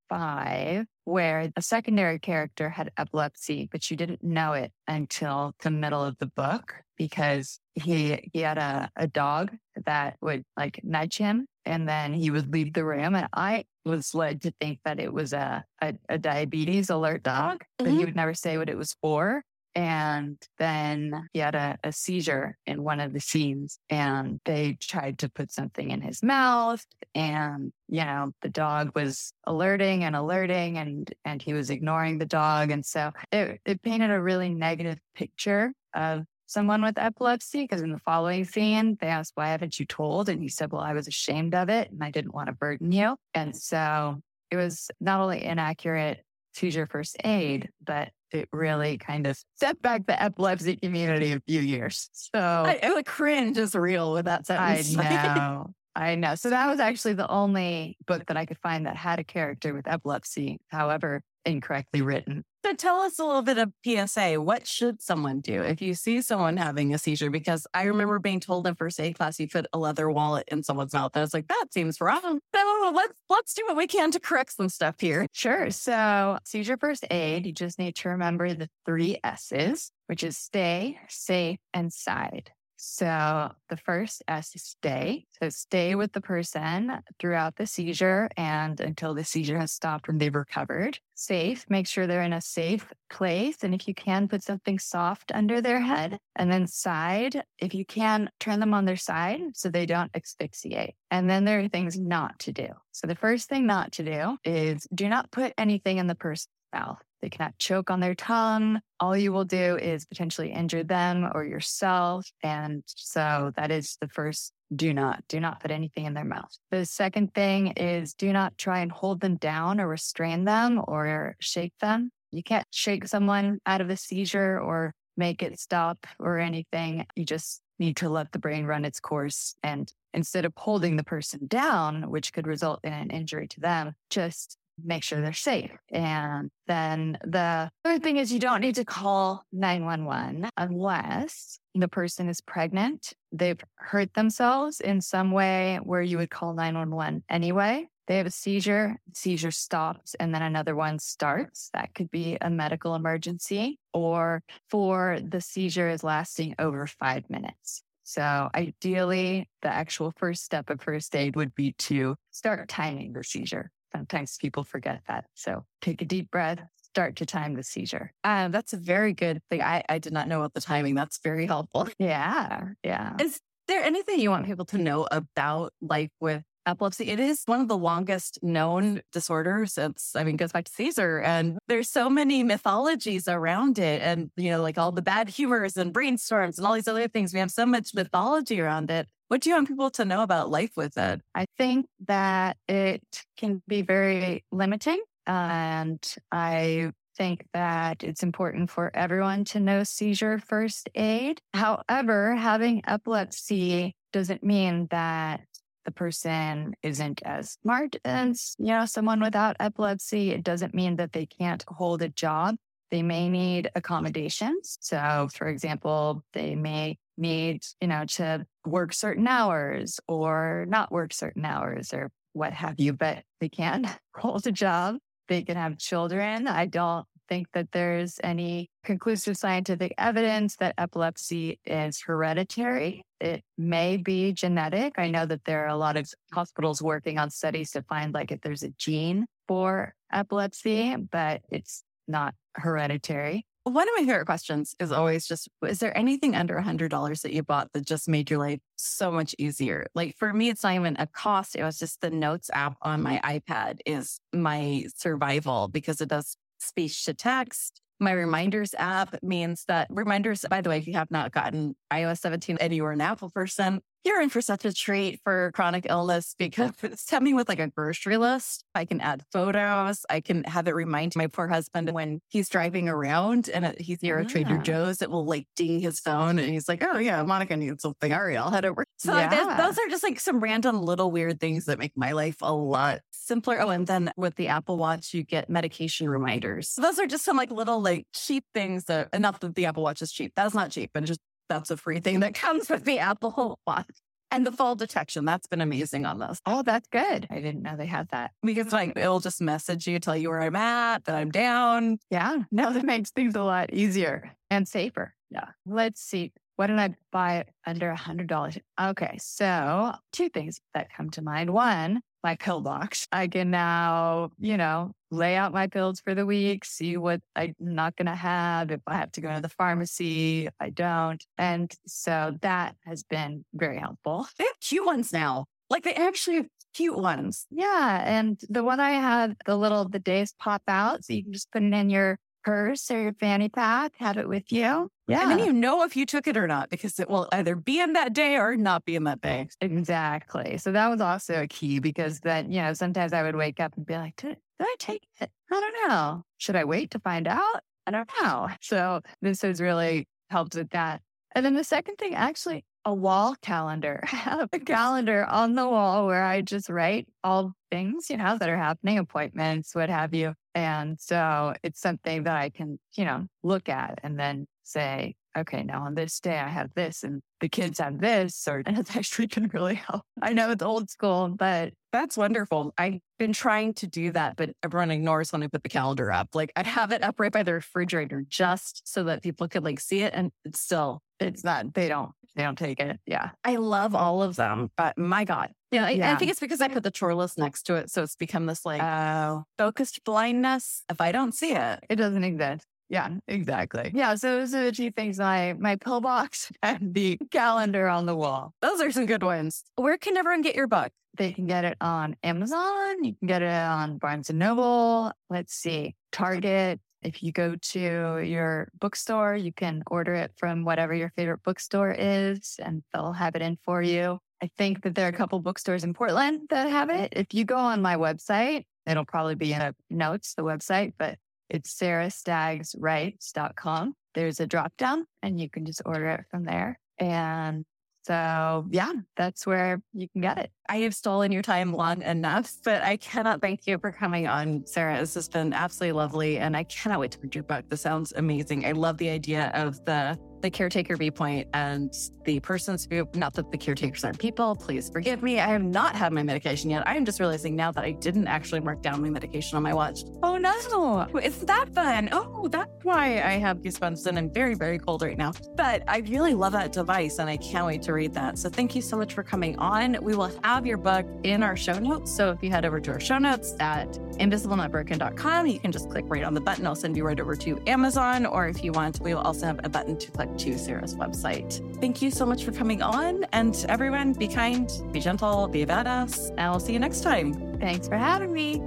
2005 0.10 0.86
where 1.06 1.50
a 1.56 1.62
secondary 1.62 2.20
character 2.20 2.70
had 2.70 2.92
epilepsy, 2.98 3.70
but 3.72 3.90
you 3.90 3.96
didn't 3.96 4.24
know 4.24 4.54
it 4.54 4.72
until 4.88 5.54
the 5.62 5.72
middle 5.72 6.04
of 6.04 6.18
the 6.20 6.26
book 6.28 6.76
because 6.98 7.60
he 7.76 8.30
he 8.34 8.40
had 8.42 8.58
a, 8.58 8.90
a 8.96 9.08
dog 9.08 9.52
that 9.86 10.18
would 10.22 10.44
like 10.58 10.82
nudge 10.84 11.18
him 11.18 11.46
and 11.66 11.88
then 11.88 12.14
he 12.14 12.30
would 12.30 12.52
leave 12.52 12.74
the 12.74 12.84
room 12.84 13.16
and 13.16 13.28
I 13.34 13.66
was 13.86 14.14
led 14.14 14.42
to 14.42 14.52
think 14.60 14.80
that 14.84 15.00
it 15.00 15.14
was 15.14 15.32
a, 15.34 15.64
a, 15.82 15.94
a 16.10 16.18
diabetes 16.18 16.90
alert 16.90 17.24
dog, 17.24 17.64
but 17.78 17.94
he 17.94 18.00
Mhm. 18.00 18.06
would 18.06 18.16
never 18.16 18.34
say 18.34 18.58
what 18.58 18.70
it 18.70 18.78
was 18.78 18.96
for. 19.02 19.44
And 19.78 20.42
then 20.58 21.30
he 21.34 21.40
had 21.40 21.54
a, 21.54 21.78
a 21.84 21.92
seizure 21.92 22.58
in 22.66 22.82
one 22.82 23.00
of 23.00 23.14
the 23.14 23.20
scenes 23.20 23.78
and 23.92 24.42
they 24.44 24.76
tried 24.82 25.20
to 25.20 25.30
put 25.30 25.52
something 25.52 25.92
in 25.92 26.02
his 26.02 26.24
mouth 26.24 26.84
and, 27.14 27.72
you 27.88 28.04
know, 28.04 28.32
the 28.42 28.50
dog 28.50 28.96
was 28.96 29.32
alerting 29.46 30.04
and 30.04 30.16
alerting 30.16 30.80
and, 30.80 31.14
and 31.26 31.44
he 31.44 31.54
was 31.54 31.70
ignoring 31.70 32.18
the 32.18 32.26
dog. 32.26 32.72
And 32.72 32.84
so 32.84 33.12
it, 33.32 33.62
it 33.66 33.84
painted 33.84 34.10
a 34.10 34.20
really 34.20 34.50
negative 34.50 34.98
picture 35.14 35.72
of 35.94 36.24
someone 36.48 36.82
with 36.82 36.98
epilepsy 36.98 37.62
because 37.62 37.84
in 37.84 37.92
the 37.92 38.00
following 38.00 38.46
scene, 38.46 38.98
they 39.00 39.06
asked, 39.06 39.34
why 39.36 39.50
haven't 39.50 39.80
you 39.80 39.86
told? 39.86 40.28
And 40.28 40.42
he 40.42 40.50
said, 40.50 40.72
well, 40.72 40.82
I 40.82 40.94
was 40.94 41.08
ashamed 41.08 41.54
of 41.54 41.70
it 41.70 41.92
and 41.92 42.04
I 42.04 42.10
didn't 42.10 42.34
want 42.34 42.48
to 42.48 42.54
burden 42.54 42.92
you. 42.92 43.16
And 43.36 43.56
so 43.56 44.24
it 44.50 44.56
was 44.56 44.90
not 45.00 45.20
only 45.20 45.44
inaccurate 45.44 46.24
seizure 46.58 46.88
first 46.88 47.18
aid, 47.24 47.70
but 47.86 48.10
it 48.32 48.50
really 48.52 48.98
kind 48.98 49.28
of 49.28 49.38
set 49.56 49.82
back 49.82 50.06
the 50.06 50.22
epilepsy 50.22 50.76
community 50.76 51.32
a 51.32 51.40
few 51.48 51.62
years. 51.62 52.10
So 52.14 52.40
I, 52.40 52.80
I, 52.82 52.96
the 52.96 53.04
cringe 53.04 53.58
is 53.58 53.76
real 53.76 54.14
with 54.14 54.26
that 54.26 54.46
sentence. 54.46 54.98
I 54.98 55.36
know. 55.36 55.70
I 55.96 56.16
know. 56.16 56.36
So 56.36 56.50
that 56.50 56.68
was 56.68 56.80
actually 56.80 57.14
the 57.14 57.30
only 57.30 57.98
book 58.06 58.26
that 58.28 58.38
I 58.38 58.46
could 58.46 58.60
find 58.60 58.86
that 58.86 58.96
had 58.96 59.20
a 59.20 59.24
character 59.24 59.74
with 59.74 59.88
epilepsy, 59.88 60.60
however 60.68 61.22
incorrectly 61.46 62.02
written. 62.02 62.44
So 62.66 62.74
tell 62.74 63.00
us 63.00 63.18
a 63.20 63.26
little 63.26 63.44
bit 63.44 63.58
of 63.58 63.72
PSA. 63.86 64.42
What 64.42 64.68
should 64.68 65.02
someone 65.02 65.40
do 65.40 65.62
if 65.62 65.82
you 65.82 65.94
see 65.94 66.22
someone 66.22 66.58
having 66.58 66.94
a 66.94 66.98
seizure? 66.98 67.30
Because 67.30 67.66
I 67.74 67.84
remember 67.84 68.20
being 68.20 68.40
told 68.40 68.68
in 68.68 68.76
first 68.76 69.00
aid 69.00 69.16
class 69.16 69.40
you 69.40 69.48
put 69.48 69.68
a 69.72 69.78
leather 69.78 70.10
wallet 70.10 70.50
in 70.52 70.64
someone's 70.64 70.94
mouth. 70.94 71.12
I 71.16 71.22
was 71.22 71.34
like, 71.34 71.48
that 71.48 71.68
seems 71.72 72.02
wrong. 72.02 72.40
So 72.54 72.92
let's 72.94 73.20
let's 73.30 73.54
do 73.54 73.64
what 73.68 73.78
we 73.78 73.88
can 73.88 74.12
to 74.12 74.20
correct 74.20 74.54
some 74.54 74.70
stuff 74.70 74.96
here. 75.00 75.28
Sure. 75.32 75.72
So 75.72 76.40
seizure 76.44 76.78
first 76.78 77.06
aid, 77.10 77.46
you 77.46 77.54
just 77.54 77.80
need 77.80 77.96
to 77.98 78.10
remember 78.10 78.54
the 78.54 78.70
three 78.86 79.18
S's, 79.24 79.92
which 80.08 80.24
is 80.24 80.38
stay, 80.38 81.00
safe, 81.08 81.60
and 81.74 81.94
side. 81.94 82.52
So 82.78 83.52
the 83.70 83.78
first 83.78 84.22
S 84.28 84.56
is 84.56 84.64
stay. 84.64 85.26
So 85.42 85.50
stay 85.50 85.96
with 85.96 86.14
the 86.14 86.22
person 86.22 87.00
throughout 87.20 87.56
the 87.56 87.66
seizure 87.66 88.30
and 88.38 88.80
until 88.80 89.16
the 89.16 89.24
seizure 89.24 89.58
has 89.58 89.72
stopped 89.72 90.08
and 90.08 90.20
they've 90.20 90.34
recovered. 90.34 91.00
Safe, 91.16 91.66
make 91.70 91.88
sure 91.88 92.06
they're 92.06 92.22
in 92.22 92.34
a 92.34 92.42
safe 92.42 92.94
place. 93.10 93.64
And 93.64 93.74
if 93.74 93.88
you 93.88 93.96
can, 93.96 94.28
put 94.28 94.44
something 94.44 94.78
soft 94.78 95.32
under 95.34 95.60
their 95.60 95.82
head. 95.82 96.20
And 96.36 96.52
then 96.52 96.68
side, 96.68 97.44
if 97.58 97.74
you 97.74 97.84
can, 97.84 98.30
turn 98.40 98.60
them 98.60 98.76
on 98.76 98.86
their 98.86 98.96
side 98.96 99.42
so 99.54 99.70
they 99.70 99.88
don't 99.88 100.12
asphyxiate. 100.16 100.96
And 101.10 101.28
then 101.28 101.46
there 101.46 101.60
are 101.60 101.68
things 101.68 102.00
not 102.00 102.38
to 102.40 102.52
do. 102.52 102.68
So 102.92 103.08
the 103.08 103.16
first 103.16 103.50
thing 103.50 103.66
not 103.66 103.92
to 103.94 104.04
do 104.04 104.38
is 104.44 104.88
do 104.94 105.10
not 105.10 105.32
put 105.32 105.54
anything 105.58 105.98
in 105.98 106.06
the 106.06 106.16
person's 106.16 106.50
mouth. 106.72 107.02
They 107.22 107.30
cannot 107.30 107.58
choke 107.58 107.90
on 107.90 108.00
their 108.00 108.16
tongue. 108.16 108.80
All 109.00 109.18
you 109.18 109.32
will 109.32 109.46
do 109.46 109.78
is 109.78 110.06
potentially 110.06 110.52
injure 110.52 110.84
them 110.84 111.30
or 111.34 111.44
yourself. 111.44 112.30
And 112.44 112.84
so 112.86 113.52
that 113.56 113.72
is 113.72 113.98
the 114.02 114.08
first 114.08 114.54
do 114.76 114.94
not, 114.94 115.24
do 115.28 115.40
not 115.40 115.60
put 115.60 115.72
anything 115.72 116.06
in 116.06 116.14
their 116.14 116.26
mouth. 116.26 116.56
The 116.72 116.86
second 116.86 117.34
thing 117.34 117.68
is 117.78 118.14
do 118.14 118.34
not 118.34 118.58
try 118.58 118.80
and 118.80 118.92
hold 118.92 119.22
them 119.22 119.36
down 119.38 119.80
or 119.80 119.88
restrain 119.88 120.46
them 120.46 120.82
or 120.88 121.36
shake 121.40 121.74
them. 121.80 122.12
You 122.32 122.44
can't 122.44 122.68
shake 122.72 123.08
someone 123.08 123.60
out 123.66 123.82
of 123.82 123.90
a 123.90 123.98
seizure 123.98 124.60
or 124.60 124.94
make 125.16 125.42
it 125.42 125.60
stop 125.60 126.06
or 126.20 126.38
anything. 126.38 127.06
You 127.16 127.26
just 127.26 127.62
need 127.80 127.98
to 127.98 128.10
let 128.10 128.32
the 128.32 128.40
brain 128.40 128.66
run 128.66 128.86
its 128.86 129.00
course. 129.00 129.56
And 129.64 129.92
instead 130.14 130.46
of 130.46 130.54
holding 130.56 130.96
the 130.96 131.04
person 131.04 131.48
down, 131.48 132.10
which 132.10 132.34
could 132.34 132.48
result 132.48 132.80
in 132.84 132.94
an 132.94 133.10
injury 133.10 133.48
to 133.50 133.60
them, 133.60 133.94
just 134.10 134.58
make 134.84 135.04
sure 135.04 135.22
they're 135.22 135.34
safe. 135.34 135.72
And 135.92 136.50
then 136.68 137.18
the 137.24 137.70
third 137.84 138.04
thing 138.04 138.18
is 138.18 138.32
you 138.32 138.40
don't 138.40 138.62
need 138.62 138.76
to 138.76 138.86
call 138.86 139.44
911 139.52 140.50
unless 140.58 141.60
the 141.76 141.88
person 141.88 142.30
is 142.30 142.42
pregnant, 142.42 143.14
they've 143.32 143.60
hurt 143.76 144.14
themselves 144.14 144.80
in 144.80 145.02
some 145.02 145.32
way 145.32 145.80
where 145.84 146.02
you 146.02 146.18
would 146.18 146.30
call 146.30 146.54
911 146.54 147.24
anyway. 147.30 147.88
They 148.08 148.18
have 148.18 148.26
a 148.26 148.32
seizure, 148.32 148.98
seizure 149.14 149.52
stops, 149.52 150.16
and 150.16 150.34
then 150.34 150.42
another 150.42 150.76
one 150.76 150.98
starts. 150.98 151.70
That 151.74 151.94
could 151.94 152.10
be 152.10 152.38
a 152.40 152.50
medical 152.50 152.96
emergency, 152.96 153.80
or 153.94 154.44
for 154.70 155.20
the 155.22 155.42
seizure 155.42 155.90
is 155.90 156.06
lasting 156.06 156.56
over 156.58 156.88
five 156.88 157.30
minutes. 157.30 157.84
So 158.04 158.50
ideally, 158.56 159.50
the 159.62 159.68
actual 159.68 160.14
first 160.16 160.46
step 160.46 160.70
of 160.70 160.82
first 160.82 161.14
aid 161.14 161.36
would 161.36 161.54
be 161.54 161.74
to 161.74 162.16
start 162.32 162.70
timing 162.70 163.12
the 163.12 163.26
seizure. 163.26 163.72
Sometimes 163.96 164.38
people 164.38 164.64
forget 164.64 165.02
that. 165.08 165.26
So 165.34 165.66
take 165.82 166.02
a 166.02 166.06
deep 166.06 166.30
breath, 166.32 166.60
start 166.82 167.16
to 167.18 167.26
time 167.26 167.56
the 167.56 167.64
seizure. 167.64 168.14
Uh, 168.24 168.50
that's 168.50 168.74
a 168.74 168.78
very 168.78 169.14
good 169.14 169.42
thing. 169.50 169.62
I, 169.62 169.84
I 169.88 170.00
did 170.00 170.14
not 170.14 170.28
know 170.28 170.40
about 170.40 170.54
the 170.54 170.62
timing. 170.62 170.96
That's 170.96 171.20
very 171.24 171.46
helpful. 171.46 171.88
Yeah. 172.00 172.70
Yeah. 172.84 173.16
Is 173.20 173.40
there 173.68 173.84
anything 173.84 174.20
you 174.20 174.30
want 174.30 174.46
people 174.46 174.66
to 174.66 174.78
know 174.78 175.08
about 175.12 175.74
life 175.82 176.12
with 176.20 176.44
epilepsy? 176.68 177.08
It 177.08 177.20
is 177.20 177.42
one 177.46 177.62
of 177.62 177.68
the 177.68 177.78
longest 177.78 178.40
known 178.44 179.02
disorders. 179.12 179.78
It's, 179.78 180.16
I 180.16 180.24
mean, 180.24 180.36
goes 180.36 180.52
back 180.52 180.66
to 180.66 180.72
Caesar 180.72 181.20
and 181.20 181.58
there's 181.68 181.90
so 181.90 182.10
many 182.10 182.44
mythologies 182.44 183.28
around 183.28 183.80
it 183.80 184.02
and, 184.02 184.30
you 184.36 184.52
know, 184.52 184.62
like 184.62 184.78
all 184.78 184.92
the 184.92 185.02
bad 185.02 185.30
humors 185.30 185.78
and 185.78 185.94
brainstorms 185.94 186.58
and 186.58 186.68
all 186.68 186.74
these 186.74 186.88
other 186.88 187.08
things. 187.08 187.34
We 187.34 187.40
have 187.40 187.52
so 187.52 187.66
much 187.66 187.94
mythology 187.96 188.62
around 188.62 188.92
it. 188.92 189.08
What 189.30 189.42
do 189.42 189.50
you 189.50 189.56
want 189.56 189.68
people 189.68 189.90
to 189.92 190.06
know 190.06 190.22
about 190.22 190.50
life 190.50 190.78
with 190.78 190.98
it? 190.98 191.22
I 191.34 191.46
think 191.58 191.88
that 192.08 192.58
it 192.68 193.04
can 193.38 193.62
be 193.68 193.82
very 193.82 194.46
limiting. 194.52 195.02
And 195.26 196.00
I 196.32 196.92
think 197.18 197.46
that 197.54 198.04
it's 198.04 198.24
important 198.24 198.70
for 198.70 198.92
everyone 198.94 199.44
to 199.44 199.60
know 199.60 199.84
seizure 199.84 200.40
first 200.40 200.90
aid. 200.96 201.42
However, 201.54 202.36
having 202.36 202.84
epilepsy 202.88 203.96
doesn't 204.14 204.44
mean 204.44 204.88
that 204.92 205.42
the 205.88 205.92
person 205.94 206.76
isn't 206.84 207.22
as 207.24 207.58
smart 207.64 207.96
as, 208.04 208.56
you 208.60 208.68
know, 208.68 208.86
someone 208.86 209.22
without 209.22 209.56
epilepsy. 209.62 210.32
It 210.32 210.44
doesn't 210.44 210.76
mean 210.76 210.98
that 210.98 211.14
they 211.14 211.26
can't 211.26 211.64
hold 211.66 212.02
a 212.02 212.10
job. 212.10 212.58
They 212.92 213.02
may 213.04 213.30
need 213.30 213.72
accommodations. 213.74 214.78
So, 214.82 215.30
for 215.34 215.48
example, 215.48 216.26
they 216.34 216.56
may 216.56 216.98
need, 217.18 217.64
you 217.80 217.88
know, 217.88 218.04
to 218.06 218.46
work 218.66 218.94
certain 218.94 219.30
hours 219.30 220.02
or 220.10 220.66
not 220.68 220.92
work 220.92 221.14
certain 221.14 221.46
hours 221.46 221.94
or 221.94 222.12
what 222.34 222.52
have 222.52 222.82
you, 222.82 222.92
but 222.92 223.24
they 223.40 223.48
can 223.48 223.90
hold 224.14 224.46
a 224.46 224.52
job. 224.52 224.98
They 225.30 225.42
can 225.44 225.56
have 225.56 225.78
children. 225.78 226.48
I 226.48 226.66
don't 226.66 227.06
think 227.28 227.48
that 227.54 227.72
there's 227.72 228.20
any 228.24 228.70
conclusive 228.84 229.38
scientific 229.38 229.94
evidence 229.98 230.56
that 230.58 230.76
epilepsy 230.78 231.60
is 231.66 232.02
hereditary. 232.02 233.04
It 233.20 233.44
may 233.58 233.98
be 233.98 234.34
genetic. 234.34 234.94
I 234.98 235.10
know 235.10 235.26
that 235.26 235.46
there 235.46 235.64
are 235.66 235.70
a 235.70 235.78
lot 235.78 235.98
of 235.98 236.10
hospitals 236.34 236.82
working 236.82 237.18
on 237.18 237.30
studies 237.30 237.72
to 237.72 237.84
find 237.84 238.14
like 238.14 238.32
if 238.32 238.42
there's 238.42 238.64
a 238.64 238.70
gene 238.78 239.26
for 239.48 239.94
epilepsy, 240.12 240.96
but 240.96 241.42
it's 241.50 241.84
not 242.08 242.34
hereditary. 242.56 243.46
One 243.64 243.86
of 243.90 243.94
my 243.98 244.06
favorite 244.06 244.28
questions 244.28 244.76
is 244.80 244.94
always 244.94 245.28
just 245.28 245.50
Is 245.62 245.80
there 245.80 245.96
anything 245.98 246.36
under 246.36 246.56
$100 246.56 247.22
that 247.22 247.34
you 247.34 247.44
bought 247.44 247.74
that 247.74 247.86
just 247.86 248.08
made 248.08 248.30
your 248.30 248.40
life 248.40 248.60
so 248.78 249.12
much 249.12 249.36
easier? 249.38 249.88
Like 249.94 250.16
for 250.16 250.32
me, 250.32 250.48
it's 250.48 250.64
not 250.64 250.76
even 250.76 250.96
a 250.98 251.06
cost. 251.06 251.54
It 251.54 251.64
was 251.64 251.78
just 251.78 252.00
the 252.00 252.10
notes 252.10 252.50
app 252.54 252.78
on 252.82 253.02
my 253.02 253.20
iPad 253.26 253.80
is 253.86 254.22
my 254.32 254.86
survival 254.96 255.68
because 255.68 256.00
it 256.00 256.08
does 256.08 256.38
speech 256.60 257.06
to 257.06 257.14
text. 257.14 257.82
My 258.00 258.12
reminders 258.12 258.76
app 258.78 259.16
means 259.24 259.66
that 259.68 259.88
reminders, 259.90 260.46
by 260.50 260.62
the 260.62 260.70
way, 260.70 260.78
if 260.78 260.88
you 260.88 260.94
have 260.94 261.10
not 261.10 261.32
gotten 261.32 261.76
iOS 261.92 262.20
17 262.20 262.58
and 262.62 262.74
you 262.74 262.86
are 262.86 262.92
an 262.92 263.02
Apple 263.02 263.30
person, 263.30 263.82
you're 264.08 264.22
in 264.22 264.30
for 264.30 264.42
such 264.42 264.66
a 264.66 264.74
treat 264.74 265.20
for 265.24 265.52
chronic 265.54 265.86
illness 265.90 266.34
because 266.38 266.72
it's 266.84 267.06
coming 267.06 267.36
with 267.36 267.50
like 267.50 267.60
a 267.60 267.68
grocery 267.68 268.18
list. 268.18 268.64
I 268.74 268.86
can 268.86 269.02
add 269.02 269.24
photos. 269.32 270.06
I 270.10 270.22
can 270.22 270.44
have 270.46 270.68
it 270.68 270.74
remind 270.74 271.16
my 271.16 271.28
poor 271.28 271.48
husband 271.48 271.92
when 271.92 272.22
he's 272.30 272.50
driving 272.50 272.88
around 272.90 273.50
and 273.50 273.66
uh, 273.66 273.74
he's 273.78 274.02
near 274.02 274.18
a 274.20 274.26
Trader 274.26 274.58
ah. 274.60 274.64
Joe's, 274.64 275.02
it 275.02 275.12
will 275.12 275.26
like 275.26 275.48
ding 275.56 275.80
his 275.80 276.00
phone 276.00 276.40
and 276.40 276.50
he's 276.50 276.68
like, 276.68 276.84
oh 276.84 276.98
yeah, 276.98 277.22
Monica 277.24 277.56
needs 277.58 277.82
something. 277.82 278.14
All 278.14 278.24
right, 278.24 278.38
I'll 278.38 278.50
head 278.50 278.66
over. 278.66 278.86
So 278.98 279.16
yeah. 279.16 279.30
like, 279.30 279.58
those 279.58 279.78
are 279.78 279.90
just 279.90 280.04
like 280.04 280.20
some 280.20 280.40
random 280.40 280.82
little 280.82 281.12
weird 281.12 281.40
things 281.40 281.66
that 281.66 281.78
make 281.78 281.92
my 281.96 282.14
life 282.14 282.38
a 282.42 282.54
lot 282.54 283.02
simpler. 283.12 283.60
Oh, 283.62 283.70
and 283.70 283.86
then 283.86 284.12
with 284.16 284.36
the 284.36 284.48
Apple 284.48 284.78
Watch, 284.78 285.14
you 285.14 285.24
get 285.24 285.50
medication 285.50 286.10
reminders. 286.10 286.74
Those 286.76 286.98
are 286.98 287.08
just 287.08 287.26
some 287.26 287.38
like 287.38 287.52
little 287.52 287.82
like 287.82 288.08
cheap 288.14 288.46
things 288.54 288.86
that, 288.86 289.10
enough 289.14 289.40
that 289.42 289.56
the 289.56 289.66
Apple 289.66 289.84
Watch 289.84 290.02
is 290.02 290.12
cheap. 290.12 290.34
That's 290.36 290.56
not 290.56 290.72
cheap, 290.72 290.92
but 290.94 291.04
just 291.04 291.20
that's 291.50 291.72
a 291.72 291.78
free 291.78 292.00
thing 292.00 292.22
that 292.22 292.34
comes 292.36 292.70
with 292.70 292.84
the 292.84 293.00
Apple 293.00 293.60
Watch. 293.66 293.86
And 294.30 294.46
the 294.46 294.52
fall 294.52 294.76
detection, 294.76 295.24
that's 295.24 295.48
been 295.48 295.62
amazing 295.62 296.06
on 296.06 296.20
this. 296.20 296.42
Oh, 296.46 296.62
that's 296.62 296.88
good. 296.90 297.28
I 297.30 297.36
didn't 297.36 297.62
know 297.62 297.78
they 297.78 297.86
had 297.86 298.10
that. 298.10 298.32
Because 298.44 298.74
like 298.74 298.98
it'll 298.98 299.22
just 299.22 299.40
message 299.40 299.88
you, 299.88 300.00
tell 300.00 300.18
you 300.18 300.30
where 300.30 300.42
I'm 300.42 300.56
at, 300.56 301.06
that 301.06 301.16
I'm 301.16 301.32
down. 301.32 302.00
Yeah. 302.10 302.40
No, 302.52 302.74
that 302.74 302.84
makes 302.84 303.12
things 303.12 303.36
a 303.36 303.44
lot 303.44 303.74
easier 303.74 304.32
and 304.50 304.68
safer. 304.68 305.14
Yeah. 305.30 305.48
Let's 305.66 306.02
see. 306.02 306.34
What 306.58 306.68
did 306.68 306.80
I 306.80 306.96
buy 307.12 307.46
under 307.66 307.90
a 307.90 307.96
hundred 307.96 308.28
dollars? 308.28 308.58
Okay. 308.82 309.18
So 309.22 309.94
two 310.12 310.28
things 310.28 310.60
that 310.74 310.92
come 310.92 311.10
to 311.12 311.22
mind. 311.22 311.52
One, 311.52 312.02
my 312.24 312.36
pill 312.36 312.62
box. 312.62 313.08
I 313.12 313.28
can 313.28 313.52
now, 313.52 314.32
you 314.40 314.58
know, 314.58 314.92
lay 315.12 315.36
out 315.36 315.54
my 315.54 315.68
pills 315.68 316.02
for 316.02 316.14
the 316.16 316.26
week, 316.26 316.66
see 316.66 316.98
what 316.98 317.22
I'm 317.36 317.56
not 317.60 317.96
going 317.96 318.08
to 318.08 318.16
have, 318.16 318.72
if 318.72 318.82
I 318.88 318.96
have 318.96 319.12
to 319.14 319.22
go 319.22 319.34
to 319.34 319.42
the 319.42 319.50
pharmacy, 319.50 320.48
if 320.48 320.54
I 320.60 320.70
don't. 320.70 321.24
And 321.38 321.72
so 321.86 322.36
that 322.42 322.76
has 322.86 323.04
been 323.04 323.46
very 323.54 323.78
helpful. 323.78 324.28
They 324.38 324.46
have 324.46 324.60
cute 324.60 324.86
ones 324.86 325.14
now. 325.14 325.46
Like 325.70 325.84
they 325.84 325.94
actually 325.94 326.38
have 326.38 326.48
cute 326.74 326.98
ones. 326.98 327.46
Yeah. 327.50 328.02
And 328.06 328.40
the 328.50 328.64
one 328.64 328.80
I 328.80 328.92
had, 328.92 329.36
the 329.46 329.58
little, 329.58 329.88
the 329.88 330.00
days 330.00 330.34
pop 330.40 330.62
out. 330.68 331.04
So 331.04 331.14
you 331.14 331.24
can 331.24 331.34
just 331.34 331.52
put 331.52 331.64
it 331.64 331.74
in 331.74 331.90
your 331.90 332.20
purse 332.48 332.90
or 332.90 333.02
your 333.02 333.14
fanny 333.14 333.50
pack, 333.50 333.92
have 333.98 334.16
it 334.16 334.30
with 334.30 334.54
you. 334.54 334.90
Yeah. 335.10 335.22
And 335.22 335.32
then 335.32 335.40
you 335.40 335.52
know 335.52 335.84
if 335.84 335.98
you 335.98 336.06
took 336.06 336.28
it 336.28 336.38
or 336.38 336.48
not 336.48 336.70
because 336.70 336.98
it 336.98 337.10
will 337.10 337.28
either 337.34 337.58
be 337.58 337.82
in 337.82 337.92
that 337.94 338.14
day 338.14 338.38
or 338.38 338.56
not 338.56 338.86
be 338.86 338.96
in 338.96 339.04
that 339.04 339.20
day. 339.20 339.50
Exactly. 339.60 340.58
So 340.58 340.72
that 340.72 340.88
was 340.88 341.02
also 341.02 341.42
a 341.42 341.48
key 341.48 341.80
because 341.80 342.22
then, 342.22 342.50
you 342.50 342.62
know, 342.62 342.72
sometimes 342.72 343.12
I 343.12 343.22
would 343.22 343.36
wake 343.36 343.60
up 343.60 343.76
and 343.76 343.86
be 343.86 343.96
like, 343.96 344.16
did, 344.16 344.30
did 344.30 344.38
I 344.62 344.76
take 344.80 345.04
it? 345.20 345.30
I 345.52 345.60
don't 345.60 345.90
know. 345.90 346.24
Should 346.38 346.56
I 346.56 346.64
wait 346.64 346.92
to 346.92 347.00
find 347.00 347.28
out? 347.28 347.64
I 347.86 347.92
don't 347.92 348.10
know. 348.22 348.48
So 348.62 349.02
this 349.22 349.42
has 349.42 349.60
really 349.60 350.08
helped 350.30 350.56
with 350.56 350.70
that. 350.70 351.02
And 351.36 351.46
then 351.46 351.56
the 351.56 351.66
second 351.66 351.98
thing, 351.98 352.16
actually, 352.16 352.64
a 352.86 352.94
wall 352.94 353.36
calendar. 353.42 354.00
I 354.12 354.16
have 354.16 354.50
a 354.54 354.60
calendar 354.60 355.26
on 355.26 355.56
the 355.56 355.68
wall 355.68 356.08
where 356.08 356.24
I 356.24 356.42
just 356.42 356.70
write 356.70 357.10
all 357.26 357.52
things, 357.70 358.10
you 358.10 358.16
know, 358.16 358.38
that 358.38 358.48
are 358.48 358.58
happening, 358.58 358.98
appointments, 358.98 359.76
what 359.76 359.90
have 359.90 360.14
you. 360.14 360.34
And 360.58 361.00
so 361.00 361.54
it's 361.62 361.80
something 361.80 362.24
that 362.24 362.36
I 362.36 362.50
can, 362.50 362.80
you 362.96 363.06
know, 363.06 363.28
look 363.44 363.70
at 363.70 364.00
and 364.02 364.20
then 364.20 364.48
say, 364.64 365.14
okay, 365.38 365.62
now 365.62 365.84
on 365.84 365.94
this 365.94 366.20
day 366.20 366.40
I 366.40 366.48
have 366.48 366.74
this 366.74 367.04
and 367.04 367.22
the 367.42 367.48
kids 367.48 367.78
have 367.78 368.00
this, 368.00 368.48
or 368.48 368.64
and 368.66 368.80
it's 368.80 368.96
actually 368.96 369.28
can 369.28 369.50
really 369.50 369.76
help. 369.76 370.02
I 370.20 370.34
know 370.34 370.50
it's 370.50 370.64
old 370.64 370.90
school, 370.90 371.30
but 371.30 371.74
that's 371.92 372.18
wonderful. 372.18 372.74
I've 372.76 373.02
been 373.20 373.34
trying 373.34 373.76
to 373.76 373.88
do 373.88 374.12
that, 374.14 374.36
but 374.36 374.50
everyone 374.64 374.90
ignores 374.90 375.32
when 375.32 375.44
I 375.44 375.48
put 375.48 375.62
the 375.62 375.70
calendar 375.70 376.12
up. 376.12 376.30
Like 376.34 376.52
I'd 376.56 376.66
have 376.66 376.92
it 376.92 377.04
up 377.04 377.20
right 377.20 377.32
by 377.32 377.44
the 377.44 377.54
refrigerator 377.54 378.26
just 378.28 378.82
so 378.92 379.04
that 379.04 379.22
people 379.22 379.48
could 379.48 379.64
like 379.64 379.80
see 379.80 380.02
it. 380.02 380.14
And 380.16 380.32
it's 380.44 380.60
still, 380.60 381.04
it's 381.20 381.44
not, 381.44 381.76
they 381.76 381.88
don't, 381.88 382.14
they 382.38 382.44
don't 382.44 382.58
take 382.58 382.80
it. 382.80 383.00
Yeah. 383.06 383.32
I 383.44 383.58
love 383.58 383.94
all 383.96 384.24
of 384.24 384.36
them, 384.38 384.70
but 384.78 384.98
my 384.98 385.26
God. 385.26 385.52
Yeah, 385.72 385.86
I, 385.88 385.90
Yeah. 385.92 386.14
I 386.14 386.16
think 386.16 386.32
it's 386.32 386.40
because 386.40 386.62
I 386.62 386.70
put 386.70 386.84
the 386.84 386.92
chore 386.92 387.14
list 387.16 387.38
next 387.38 387.64
to 387.64 387.76
it. 387.76 387.90
So 387.92 388.04
it's 388.04 388.16
become 388.16 388.46
this 388.46 388.66
like 388.66 388.82
Oh, 388.82 389.44
focused 389.58 390.04
blindness. 390.06 390.84
If 390.90 391.02
I 391.02 391.12
don't 391.12 391.34
see 391.34 391.52
it, 391.54 391.80
it 391.90 391.96
doesn't 391.98 392.24
exist. 392.24 392.66
Yeah, 392.90 393.10
exactly. 393.28 393.92
Yeah. 393.94 394.16
So 394.16 394.38
those 394.40 394.54
are 394.56 394.64
the 394.64 394.72
two 394.72 394.92
things 394.92 395.20
my 395.20 395.54
my 395.60 395.76
pillbox 395.76 396.52
and 396.64 396.94
the 396.94 397.18
calendar 397.32 397.88
on 397.90 398.06
the 398.06 398.16
wall. 398.16 398.54
those 398.62 398.80
are 398.80 398.92
some 398.92 399.06
good 399.08 399.24
ones. 399.24 399.64
Where 399.76 399.98
can 399.98 400.16
everyone 400.16 400.42
get 400.42 400.56
your 400.56 400.68
book? 400.68 400.92
They 401.18 401.34
can 401.34 401.48
get 401.48 401.66
it 401.66 401.78
on 401.82 402.16
Amazon. 402.24 403.04
You 403.04 403.16
can 403.16 403.28
get 403.28 403.42
it 403.42 403.52
on 403.52 403.98
Barnes 403.98 404.30
and 404.30 404.38
Noble. 404.40 405.12
Let's 405.32 405.54
see, 405.54 405.96
Target. 406.12 406.80
If 407.02 407.24
you 407.24 407.32
go 407.32 407.56
to 407.56 408.20
your 408.20 408.70
bookstore, 408.80 409.36
you 409.36 409.54
can 409.54 409.84
order 409.88 410.14
it 410.16 410.32
from 410.38 410.66
whatever 410.66 410.94
your 410.94 411.12
favorite 411.16 411.44
bookstore 411.44 411.92
is, 411.92 412.58
and 412.60 412.84
they'll 412.94 413.14
have 413.14 413.36
it 413.36 413.42
in 413.42 413.58
for 413.64 413.82
you. 413.82 414.20
I 414.42 414.50
think 414.58 414.84
that 414.84 414.96
there 414.96 415.06
are 415.06 415.10
a 415.10 415.14
couple 415.14 415.40
bookstores 415.40 415.84
in 415.84 415.94
Portland 415.94 416.48
that 416.50 416.70
have 416.70 416.90
it. 416.90 417.14
If 417.16 417.34
you 417.34 417.46
go 417.46 417.58
on 417.58 417.82
my 417.82 417.96
website, 417.96 418.66
it'll 418.86 419.06
probably 419.06 419.36
be 419.36 419.54
in 419.54 419.60
the 419.60 419.74
notes, 419.90 420.34
the 420.36 420.44
website, 420.44 420.94
but 420.98 421.18
it's 421.50 421.74
sarastaggswrites.com. 421.76 423.94
There's 424.14 424.40
a 424.40 424.48
drop 424.48 424.72
down 424.78 425.06
and 425.22 425.38
you 425.40 425.50
can 425.50 425.66
just 425.66 425.82
order 425.86 426.10
it 426.10 426.26
from 426.30 426.44
there. 426.44 426.80
And 427.00 427.66
so, 428.08 428.66
yeah, 428.70 428.94
that's 429.18 429.46
where 429.46 429.82
you 429.94 430.08
can 430.08 430.22
get 430.22 430.38
it. 430.38 430.52
I 430.70 430.78
have 430.78 430.96
stolen 430.96 431.30
your 431.30 431.42
time 431.42 431.74
long 431.74 432.02
enough, 432.04 432.54
but 432.64 432.82
I 432.82 432.96
cannot 432.96 433.42
thank 433.42 433.68
you 433.68 433.78
for 433.80 433.92
coming 433.92 434.28
on, 434.28 434.66
Sara. 434.66 434.98
This 434.98 435.14
has 435.16 435.28
been 435.28 435.52
absolutely 435.52 435.92
lovely. 435.92 436.38
And 436.38 436.56
I 436.56 436.64
cannot 436.64 437.02
wait 437.02 437.12
to 437.12 437.20
read 437.20 437.36
your 437.36 437.44
book. 437.44 437.66
This 437.70 437.82
sounds 437.82 438.14
amazing. 438.16 438.66
I 438.66 438.72
love 438.72 438.98
the 438.98 439.10
idea 439.10 439.52
of 439.54 439.84
the 439.84 440.18
the 440.42 440.50
caretaker 440.50 440.96
viewpoint 440.96 441.48
and 441.54 441.94
the 442.26 442.40
person's 442.40 442.86
view. 442.86 443.08
Not 443.14 443.34
that 443.36 443.52
the 443.52 443.58
caretakers 443.58 444.04
aren't 444.04 444.20
people. 444.20 444.56
Please 444.56 444.90
forgive 444.90 445.24
me. 445.24 445.40
I 445.40 445.48
have 445.48 445.64
not 445.64 445.96
had 445.96 446.12
my 446.12 446.24
medication 446.24 446.70
yet. 446.70 446.88
I 446.88 446.96
am 446.96 447.06
just 447.06 447.20
realizing 447.20 447.56
now 447.56 447.72
that 447.72 447.84
I 447.84 447.92
didn't 447.92 448.28
actually 448.28 448.60
mark 448.60 448.82
down 448.82 449.02
my 449.02 449.10
medication 449.10 449.56
on 449.56 449.64
my 449.64 449.74
watch. 449.74 450.02
Oh, 450.24 450.38
no. 450.38 451.08
It's 451.16 451.40
that 451.40 451.74
fun. 451.74 452.10
Oh, 452.12 452.48
that's 452.48 452.84
why 452.84 453.22
I 453.22 453.34
have 453.34 453.60
goosebumps 453.60 454.06
and 454.08 454.18
I'm 454.18 454.30
very, 454.32 454.56
very 454.56 454.78
cold 454.78 455.02
right 455.02 455.18
now. 455.18 455.32
But 455.56 455.84
I 455.88 456.00
really 456.00 456.34
love 456.34 456.54
that 456.54 456.72
device 456.72 457.20
and 457.20 457.30
I 457.30 457.38
can't 457.38 457.66
wait 457.66 457.82
to 457.84 457.94
read 457.94 458.14
that. 458.14 458.38
So 458.38 458.50
thank 458.50 458.76
you 458.76 458.82
so 458.82 458.98
much 458.98 459.14
for 459.14 459.24
coming 459.24 459.58
on. 459.58 459.98
We 460.02 460.16
will 460.16 460.32
have 460.44 460.66
your 460.66 460.78
book 460.78 461.06
in 461.24 461.44
our 461.44 461.56
show 461.56 461.80
notes. 461.80 462.16
So 462.16 462.32
if 462.32 462.44
you 462.44 462.50
head 462.50 462.66
over 462.66 462.80
to 462.80 462.92
our 462.92 463.00
show 463.00 463.18
notes 463.18 463.56
at 463.60 463.94
invisiblenotbroken.com, 464.20 465.48
you 465.48 465.60
can 465.60 465.72
just 465.72 465.90
click 465.90 466.06
right 466.08 466.24
on 466.24 466.34
the 466.34 466.42
button. 466.42 466.68
I'll 466.68 466.76
send 466.76 466.98
you 466.98 467.06
right 467.06 467.20
over 467.20 467.36
to 467.36 467.62
Amazon. 467.68 468.26
Or 468.26 468.48
if 468.48 468.64
you 468.64 468.72
want, 468.72 469.00
we 469.00 469.14
will 469.14 469.22
also 469.22 469.46
have 469.46 469.60
a 469.64 469.70
button 469.70 469.98
to 469.98 470.12
click 470.12 470.27
to 470.38 470.58
Sara's 470.58 470.96
website. 470.96 471.62
Thank 471.80 472.02
you 472.02 472.10
so 472.12 472.26
much 472.26 472.44
for 472.44 472.52
coming 472.52 472.82
on. 472.82 473.24
And 473.34 473.66
everyone, 473.70 474.14
be 474.14 474.28
kind, 474.28 474.70
be 474.92 475.00
gentle, 475.00 475.48
be 475.48 475.62
a 475.64 475.68
badass. 475.68 476.30
And 476.32 476.42
I'll 476.42 476.60
see 476.60 476.74
you 476.74 476.80
next 476.80 477.02
time. 477.02 477.60
Thanks 477.60 477.88
for 477.88 477.98
having 477.98 478.34
me. 478.34 478.62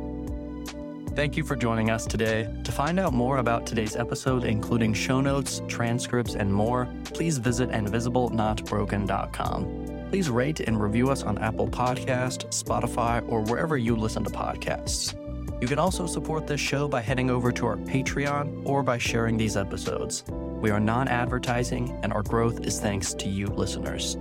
Thank 1.14 1.36
you 1.36 1.44
for 1.44 1.56
joining 1.56 1.90
us 1.90 2.06
today. 2.06 2.48
To 2.64 2.72
find 2.72 3.00
out 3.00 3.12
more 3.12 3.38
about 3.38 3.66
today's 3.66 3.96
episode, 3.96 4.44
including 4.44 4.94
show 4.94 5.20
notes, 5.20 5.60
transcripts, 5.66 6.36
and 6.36 6.52
more, 6.52 6.88
please 7.04 7.38
visit 7.38 7.70
invisiblenotbroken.com. 7.70 10.08
Please 10.10 10.30
rate 10.30 10.60
and 10.60 10.80
review 10.80 11.10
us 11.10 11.22
on 11.22 11.38
Apple 11.38 11.68
Podcast, 11.68 12.46
Spotify, 12.48 13.22
or 13.28 13.42
wherever 13.42 13.76
you 13.76 13.96
listen 13.96 14.24
to 14.24 14.30
podcasts. 14.30 15.19
You 15.60 15.68
can 15.68 15.78
also 15.78 16.06
support 16.06 16.46
this 16.46 16.60
show 16.60 16.88
by 16.88 17.02
heading 17.02 17.28
over 17.28 17.52
to 17.52 17.66
our 17.66 17.76
Patreon 17.76 18.62
or 18.64 18.82
by 18.82 18.96
sharing 18.96 19.36
these 19.36 19.56
episodes. 19.56 20.24
We 20.28 20.70
are 20.70 20.80
non 20.80 21.06
advertising, 21.08 21.98
and 22.02 22.12
our 22.12 22.22
growth 22.22 22.66
is 22.66 22.80
thanks 22.80 23.12
to 23.14 23.28
you 23.28 23.46
listeners. 23.46 24.16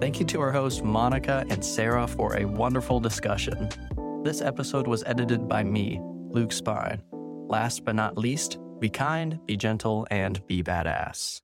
Thank 0.00 0.20
you 0.20 0.26
to 0.26 0.40
our 0.40 0.52
hosts, 0.52 0.82
Monica 0.82 1.44
and 1.48 1.64
Sara, 1.64 2.06
for 2.06 2.36
a 2.36 2.44
wonderful 2.44 3.00
discussion. 3.00 3.70
This 4.24 4.42
episode 4.42 4.86
was 4.86 5.04
edited 5.04 5.48
by 5.48 5.64
me, 5.64 6.00
Luke 6.30 6.52
Spine. 6.52 7.02
Last 7.48 7.84
but 7.84 7.94
not 7.94 8.18
least, 8.18 8.58
be 8.80 8.90
kind, 8.90 9.38
be 9.46 9.56
gentle, 9.56 10.06
and 10.10 10.46
be 10.46 10.62
badass. 10.62 11.43